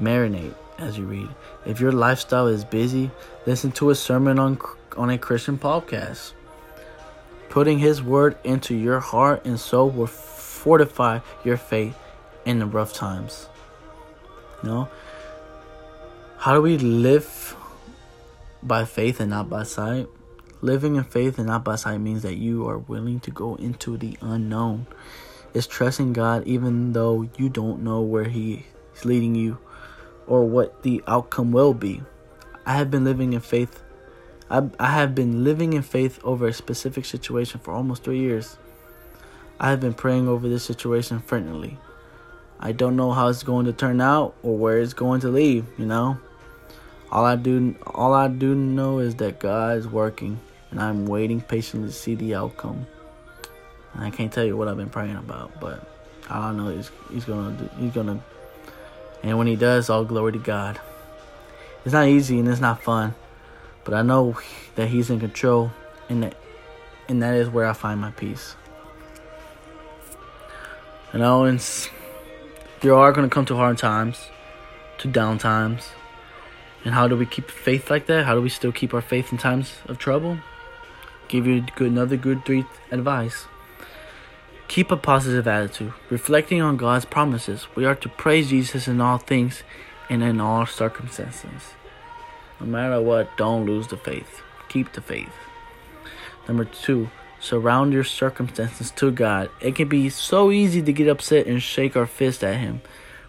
Marinate 0.00 0.56
as 0.78 0.98
you 0.98 1.04
read. 1.04 1.28
If 1.64 1.80
your 1.80 1.92
lifestyle 1.92 2.46
is 2.46 2.64
busy, 2.64 3.10
listen 3.46 3.72
to 3.72 3.90
a 3.90 3.94
sermon 3.94 4.38
on 4.38 4.58
on 4.96 5.10
a 5.10 5.18
Christian 5.18 5.58
podcast. 5.58 6.32
Putting 7.48 7.78
his 7.78 8.02
word 8.02 8.36
into 8.44 8.74
your 8.74 9.00
heart 9.00 9.44
and 9.44 9.58
soul 9.58 9.90
will 9.90 10.06
fortify 10.06 11.20
your 11.44 11.56
faith 11.56 11.96
in 12.44 12.58
the 12.58 12.66
rough 12.66 12.92
times. 12.92 13.48
You 14.62 14.68
know? 14.68 14.88
How 16.38 16.54
do 16.54 16.62
we 16.62 16.78
live 16.78 17.56
by 18.62 18.84
faith 18.84 19.20
and 19.20 19.30
not 19.30 19.48
by 19.48 19.62
sight? 19.62 20.08
Living 20.62 20.96
in 20.96 21.04
faith 21.04 21.38
and 21.38 21.46
not 21.46 21.64
by 21.64 21.76
sight 21.76 21.98
means 22.00 22.22
that 22.22 22.36
you 22.36 22.68
are 22.68 22.78
willing 22.78 23.20
to 23.20 23.30
go 23.30 23.54
into 23.56 23.96
the 23.96 24.16
unknown 24.20 24.86
is 25.52 25.66
trusting 25.66 26.12
God 26.12 26.46
even 26.46 26.92
though 26.92 27.28
you 27.36 27.48
don't 27.48 27.82
know 27.82 28.00
where 28.00 28.24
He 28.24 28.66
is 28.94 29.04
leading 29.04 29.34
you 29.34 29.58
or 30.26 30.44
what 30.44 30.82
the 30.82 31.02
outcome 31.06 31.52
will 31.52 31.74
be. 31.74 32.02
I 32.66 32.74
have 32.74 32.90
been 32.90 33.04
living 33.04 33.32
in 33.32 33.40
faith. 33.40 33.82
I, 34.50 34.68
I 34.78 34.90
have 34.90 35.14
been 35.14 35.44
living 35.44 35.72
in 35.72 35.82
faith 35.82 36.18
over 36.24 36.48
a 36.48 36.52
specific 36.52 37.04
situation 37.04 37.60
for 37.60 37.72
almost 37.72 38.04
three 38.04 38.20
years. 38.20 38.56
I 39.60 39.70
have 39.70 39.80
been 39.80 39.94
praying 39.94 40.28
over 40.28 40.48
this 40.48 40.64
situation 40.64 41.20
fervently. 41.20 41.78
I 42.60 42.72
don't 42.72 42.96
know 42.96 43.12
how 43.12 43.28
it's 43.28 43.42
going 43.42 43.66
to 43.66 43.72
turn 43.72 44.00
out 44.00 44.34
or 44.42 44.56
where 44.56 44.78
it's 44.78 44.94
going 44.94 45.20
to 45.20 45.28
lead, 45.28 45.64
you 45.78 45.86
know. 45.86 46.18
All 47.10 47.24
I 47.24 47.36
do 47.36 47.76
all 47.86 48.12
I 48.12 48.28
do 48.28 48.54
know 48.54 48.98
is 48.98 49.14
that 49.16 49.38
God 49.38 49.78
is 49.78 49.86
working 49.86 50.40
and 50.70 50.80
I'm 50.80 51.06
waiting 51.06 51.40
patiently 51.40 51.88
to 51.88 51.94
see 51.94 52.14
the 52.16 52.34
outcome. 52.34 52.86
I 53.96 54.10
can't 54.10 54.32
tell 54.32 54.44
you 54.44 54.56
what 54.56 54.66
I've 54.66 54.76
been 54.76 54.90
praying 54.90 55.16
about, 55.16 55.60
but 55.60 55.88
I 56.28 56.52
know 56.52 56.68
is 56.68 56.90
he's 57.12 57.24
gonna 57.24 57.56
do, 57.56 57.70
he's 57.78 57.92
gonna, 57.92 58.20
and 59.24 59.38
when 59.38 59.46
he 59.46 59.56
does, 59.56 59.88
all 59.88 60.04
glory 60.04 60.32
to 60.32 60.38
God. 60.38 60.78
It's 61.84 61.94
not 61.94 62.08
easy 62.08 62.38
and 62.38 62.48
it's 62.48 62.60
not 62.60 62.82
fun, 62.82 63.14
But 63.84 63.94
I 63.94 64.02
know 64.02 64.36
that 64.76 64.88
He's 64.88 65.10
in 65.10 65.20
control, 65.20 65.70
and 66.08 66.22
that, 66.22 66.34
and 67.08 67.22
that 67.22 67.34
is 67.34 67.48
where 67.48 67.66
I 67.66 67.72
find 67.72 68.00
my 68.00 68.10
peace. 68.10 68.54
You 71.12 71.20
know, 71.20 71.44
and 71.44 71.62
you 72.82 72.94
are 72.94 73.12
going 73.12 73.28
to 73.28 73.32
come 73.32 73.44
to 73.46 73.56
hard 73.56 73.78
times, 73.78 74.28
to 74.98 75.08
down 75.08 75.38
times. 75.38 75.88
And 76.84 76.92
how 76.92 77.08
do 77.08 77.16
we 77.16 77.24
keep 77.24 77.50
faith 77.50 77.90
like 77.90 78.06
that? 78.06 78.26
How 78.26 78.34
do 78.34 78.42
we 78.42 78.50
still 78.50 78.72
keep 78.72 78.92
our 78.92 79.00
faith 79.02 79.32
in 79.32 79.38
times 79.38 79.74
of 79.86 79.98
trouble? 79.98 80.38
Give 81.28 81.46
you 81.46 81.64
good, 81.76 81.90
another 81.90 82.16
good 82.16 82.44
three 82.44 82.66
advice. 82.90 83.46
Keep 84.74 84.90
a 84.90 84.96
positive 84.96 85.46
attitude, 85.46 85.92
reflecting 86.10 86.60
on 86.60 86.76
God's 86.76 87.04
promises. 87.04 87.68
We 87.76 87.84
are 87.84 87.94
to 87.94 88.08
praise 88.08 88.50
Jesus 88.50 88.88
in 88.88 89.00
all 89.00 89.18
things 89.18 89.62
and 90.10 90.20
in 90.20 90.40
all 90.40 90.66
circumstances. 90.66 91.74
No 92.58 92.66
matter 92.66 93.00
what, 93.00 93.36
don't 93.36 93.66
lose 93.66 93.86
the 93.86 93.96
faith. 93.96 94.42
Keep 94.68 94.94
the 94.94 95.00
faith. 95.00 95.30
Number 96.48 96.64
two, 96.64 97.08
surround 97.38 97.92
your 97.92 98.02
circumstances 98.02 98.90
to 98.96 99.12
God. 99.12 99.48
It 99.60 99.76
can 99.76 99.88
be 99.88 100.08
so 100.08 100.50
easy 100.50 100.82
to 100.82 100.92
get 100.92 101.06
upset 101.06 101.46
and 101.46 101.62
shake 101.62 101.96
our 101.96 102.04
fist 102.04 102.42
at 102.42 102.56
Him 102.56 102.82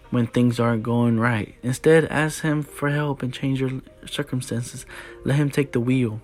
when 0.10 0.26
things 0.26 0.60
aren't 0.60 0.82
going 0.82 1.20
right. 1.20 1.54
Instead, 1.62 2.06
ask 2.06 2.42
Him 2.42 2.64
for 2.64 2.90
help 2.90 3.22
and 3.22 3.32
change 3.32 3.62
your 3.62 3.84
circumstances. 4.08 4.88
Let 5.24 5.36
Him 5.36 5.52
take 5.52 5.74
the 5.74 5.80
wheel 5.80 6.22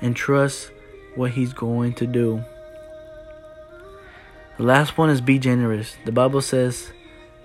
and 0.00 0.14
trust 0.14 0.70
what 1.16 1.32
He's 1.32 1.52
going 1.52 1.94
to 1.94 2.06
do. 2.06 2.44
The 4.62 4.68
last 4.68 4.96
one 4.96 5.10
is 5.10 5.20
be 5.20 5.40
generous. 5.40 5.96
The 6.04 6.12
Bible 6.12 6.40
says, 6.40 6.92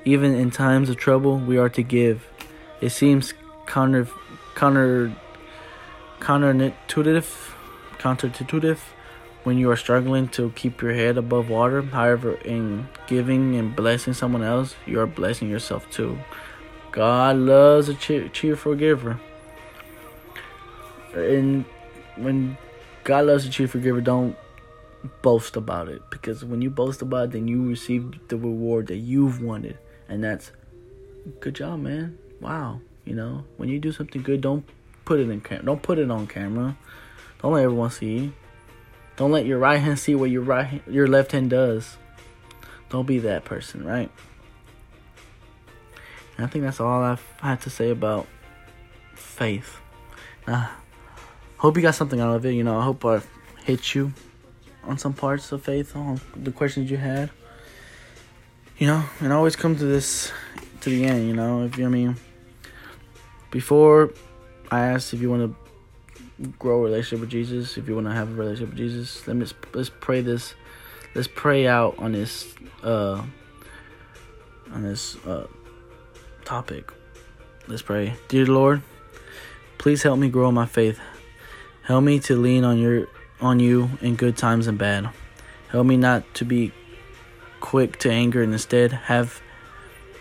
even 0.05 0.35
in 0.35 0.51
times 0.51 0.87
of 0.87 0.97
trouble, 0.97 1.39
we 1.39 1.57
are 1.57 1.67
to 1.67 1.81
give. 1.81 2.23
It 2.79 2.91
seems 2.91 3.33
counter, 3.65 4.07
counter, 4.53 5.11
counterintuitive, 6.19 7.25
counterintuitive 7.97 8.77
when 9.45 9.57
you 9.57 9.71
are 9.71 9.75
struggling 9.75 10.27
to 10.27 10.51
keep 10.51 10.79
your 10.79 10.93
head 10.93 11.17
above 11.17 11.49
water. 11.49 11.81
However, 11.81 12.33
in 12.45 12.87
giving 13.07 13.55
and 13.55 13.75
blessing 13.75 14.13
someone 14.13 14.43
else, 14.43 14.75
you 14.85 14.99
are 14.99 15.07
blessing 15.07 15.49
yourself 15.49 15.89
too. 15.89 16.19
God 16.91 17.37
loves 17.37 17.89
a 17.89 17.95
cheer, 17.95 18.27
cheerful 18.27 18.75
giver. 18.75 19.19
And 21.15 21.65
when 22.15 22.59
God 23.03 23.25
loves 23.25 23.47
a 23.47 23.49
cheerful 23.49 23.81
giver, 23.81 24.01
don't 24.01 24.37
boast 25.21 25.55
about 25.55 25.89
it 25.89 26.01
because 26.09 26.43
when 26.43 26.61
you 26.61 26.69
boast 26.69 27.01
about 27.01 27.25
it, 27.25 27.31
then 27.31 27.47
you 27.47 27.67
receive 27.67 28.27
the 28.27 28.37
reward 28.37 28.87
that 28.87 28.97
you've 28.97 29.41
wanted, 29.41 29.77
and 30.07 30.23
that's 30.23 30.51
good 31.39 31.55
job, 31.55 31.79
man. 31.79 32.17
Wow, 32.39 32.81
you 33.05 33.15
know 33.15 33.45
when 33.57 33.69
you 33.69 33.79
do 33.79 33.91
something 33.91 34.21
good, 34.21 34.41
don't 34.41 34.65
put 35.05 35.19
it 35.19 35.29
in 35.29 35.41
cam- 35.41 35.65
don't 35.65 35.81
put 35.81 35.99
it 35.99 36.11
on 36.11 36.27
camera. 36.27 36.77
Don't 37.41 37.53
let 37.53 37.63
everyone 37.63 37.91
see. 37.91 38.33
Don't 39.15 39.31
let 39.31 39.45
your 39.45 39.59
right 39.59 39.79
hand 39.79 39.99
see 39.99 40.15
what 40.15 40.29
your 40.29 40.41
right 40.41 40.81
your 40.87 41.07
left 41.07 41.31
hand 41.31 41.49
does. 41.49 41.97
Don't 42.89 43.05
be 43.05 43.19
that 43.19 43.45
person, 43.45 43.85
right? 43.85 44.11
And 46.37 46.45
I 46.45 46.49
think 46.49 46.63
that's 46.63 46.79
all 46.79 47.01
I've 47.01 47.23
had 47.41 47.61
to 47.61 47.69
say 47.69 47.89
about 47.89 48.27
faith. 49.15 49.79
Uh, 50.45 50.67
hope 51.57 51.75
you 51.75 51.81
got 51.81 51.95
something 51.95 52.19
out 52.19 52.35
of 52.35 52.45
it. 52.45 52.51
You 52.51 52.63
know, 52.63 52.79
I 52.79 52.83
hope 52.83 53.03
I 53.03 53.21
hit 53.63 53.95
you 53.95 54.13
on 54.83 54.97
some 54.97 55.13
parts 55.13 55.51
of 55.51 55.63
faith, 55.63 55.95
on 55.95 56.19
the 56.35 56.51
questions 56.51 56.89
you 56.89 56.97
had. 56.97 57.29
You 58.77 58.87
know, 58.87 59.03
and 59.19 59.33
always 59.33 59.55
come 59.55 59.75
to 59.75 59.85
this 59.85 60.31
to 60.81 60.89
the 60.89 61.05
end. 61.05 61.27
You 61.27 61.33
know, 61.33 61.63
if 61.63 61.77
you 61.77 61.85
I 61.85 61.89
mean, 61.89 62.15
before 63.49 64.13
I 64.69 64.81
asked 64.81 65.13
if 65.13 65.21
you 65.21 65.29
want 65.29 65.51
to 65.51 66.49
grow 66.59 66.79
a 66.79 66.83
relationship 66.83 67.21
with 67.21 67.29
Jesus, 67.29 67.77
if 67.77 67.87
you 67.87 67.95
want 67.95 68.07
to 68.07 68.13
have 68.13 68.29
a 68.29 68.33
relationship 68.33 68.69
with 68.69 68.77
Jesus, 68.77 69.27
let 69.27 69.35
me 69.35 69.45
let's 69.73 69.89
pray 69.89 70.21
this. 70.21 70.53
Let's 71.15 71.27
pray 71.27 71.67
out 71.67 71.97
on 71.97 72.11
this 72.11 72.53
uh 72.83 73.23
on 74.71 74.83
this 74.83 75.15
uh 75.25 75.47
topic. 76.45 76.91
Let's 77.67 77.81
pray. 77.81 78.13
Dear 78.27 78.45
Lord, 78.45 78.81
please 79.77 80.03
help 80.03 80.19
me 80.19 80.29
grow 80.29 80.51
my 80.51 80.65
faith. 80.65 80.99
Help 81.83 82.03
me 82.03 82.19
to 82.19 82.35
lean 82.35 82.63
on 82.63 82.77
your 82.77 83.07
on 83.41 83.59
you 83.59 83.89
in 84.01 84.15
good 84.15 84.37
times 84.37 84.67
and 84.67 84.77
bad. 84.77 85.09
Help 85.69 85.85
me 85.85 85.97
not 85.97 86.33
to 86.35 86.45
be 86.45 86.71
quick 87.59 87.97
to 87.99 88.11
anger 88.11 88.41
and 88.41 88.53
instead 88.53 88.91
have 88.91 89.41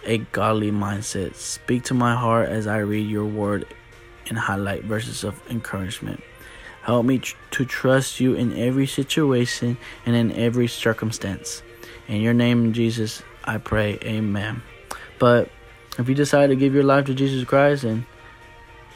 a 0.04 0.18
godly 0.18 0.70
mindset. 0.70 1.34
Speak 1.34 1.84
to 1.84 1.94
my 1.94 2.14
heart 2.14 2.48
as 2.48 2.66
I 2.66 2.78
read 2.78 3.08
your 3.08 3.26
word 3.26 3.66
and 4.28 4.38
highlight 4.38 4.84
verses 4.84 5.24
of 5.24 5.40
encouragement. 5.50 6.22
Help 6.82 7.04
me 7.04 7.18
tr- 7.18 7.36
to 7.52 7.64
trust 7.64 8.20
you 8.20 8.34
in 8.34 8.56
every 8.56 8.86
situation 8.86 9.76
and 10.04 10.14
in 10.14 10.32
every 10.32 10.68
circumstance. 10.68 11.62
In 12.08 12.20
your 12.20 12.34
name, 12.34 12.72
Jesus, 12.72 13.22
I 13.44 13.58
pray. 13.58 13.98
Amen. 14.04 14.62
But 15.18 15.50
if 15.98 16.08
you 16.08 16.14
decide 16.14 16.48
to 16.48 16.56
give 16.56 16.74
your 16.74 16.84
life 16.84 17.06
to 17.06 17.14
Jesus 17.14 17.44
Christ 17.44 17.84
and 17.84 18.04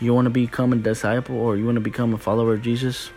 you 0.01 0.15
want 0.15 0.27
to 0.27 0.31
become 0.31 0.73
a 0.73 0.77
disciple 0.77 1.37
or 1.37 1.57
you 1.57 1.65
want 1.65 1.77
to 1.77 1.81
become 1.81 2.15
a 2.15 2.19
follower 2.19 2.55
of 2.55 2.63
Jesus, 2.63 3.11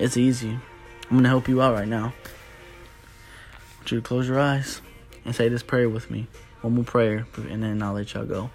it's 0.00 0.16
easy. 0.16 0.48
I'm 0.48 1.10
going 1.10 1.24
to 1.24 1.28
help 1.28 1.46
you 1.46 1.60
out 1.60 1.74
right 1.74 1.86
now. 1.86 2.14
I 2.14 3.76
want 3.76 3.92
you 3.92 4.00
to 4.00 4.02
close 4.02 4.26
your 4.26 4.40
eyes 4.40 4.80
and 5.24 5.36
say 5.36 5.48
this 5.48 5.62
prayer 5.62 5.88
with 5.88 6.10
me. 6.10 6.26
One 6.62 6.74
more 6.74 6.84
prayer, 6.84 7.26
and 7.36 7.62
then 7.62 7.82
I'll 7.82 7.92
let 7.92 8.14
y'all 8.14 8.24
go. 8.24 8.50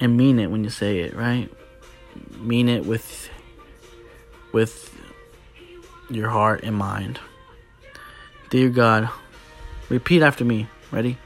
And 0.00 0.16
mean 0.16 0.38
it 0.38 0.50
when 0.50 0.64
you 0.64 0.70
say 0.70 1.00
it, 1.00 1.14
right? 1.14 1.50
Mean 2.38 2.68
it 2.68 2.84
with 2.86 3.30
with 4.52 4.92
your 6.08 6.28
heart 6.28 6.62
and 6.64 6.74
mind. 6.74 7.20
Dear 8.48 8.68
God, 8.68 9.08
repeat 9.88 10.22
after 10.22 10.44
me. 10.44 10.68
Ready? 10.90 11.18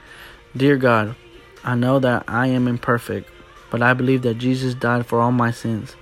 Dear 0.56 0.76
God, 0.76 1.14
I 1.62 1.74
know 1.74 1.98
that 2.00 2.24
I 2.28 2.48
am 2.48 2.68
imperfect, 2.68 3.30
but 3.70 3.80
I 3.80 3.94
believe 3.94 4.22
that 4.22 4.38
Jesus 4.38 4.74
died 4.74 5.06
for 5.06 5.20
all 5.20 5.32
my 5.32 5.50
sins 5.50 5.96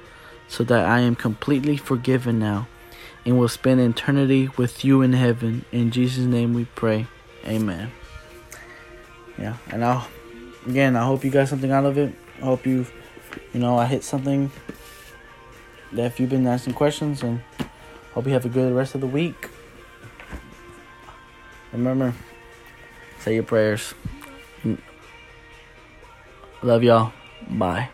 so 0.52 0.62
that 0.64 0.84
I 0.84 1.00
am 1.00 1.16
completely 1.16 1.78
forgiven 1.78 2.38
now 2.38 2.68
and 3.24 3.38
will 3.38 3.48
spend 3.48 3.80
eternity 3.80 4.50
with 4.58 4.84
you 4.84 5.00
in 5.00 5.14
heaven. 5.14 5.64
In 5.72 5.90
Jesus' 5.90 6.26
name 6.26 6.52
we 6.52 6.66
pray. 6.66 7.06
Amen. 7.46 7.90
Yeah, 9.38 9.56
and 9.70 9.82
I'll 9.82 10.06
again 10.66 10.94
I 10.94 11.06
hope 11.06 11.24
you 11.24 11.30
got 11.30 11.48
something 11.48 11.72
out 11.72 11.86
of 11.86 11.96
it. 11.96 12.14
I 12.36 12.44
hope 12.44 12.66
you 12.66 12.84
you 13.54 13.60
know 13.60 13.78
I 13.78 13.86
hit 13.86 14.04
something 14.04 14.52
that 15.92 16.04
if 16.04 16.20
you've 16.20 16.28
been 16.28 16.46
asking 16.46 16.74
questions 16.74 17.22
and 17.22 17.40
hope 18.12 18.26
you 18.26 18.34
have 18.34 18.44
a 18.44 18.50
good 18.50 18.74
rest 18.74 18.94
of 18.94 19.00
the 19.00 19.06
week. 19.06 19.48
Remember, 21.72 22.12
say 23.20 23.32
your 23.32 23.44
prayers. 23.44 23.94
Love 26.62 26.84
y'all. 26.84 27.14
Bye. 27.48 27.88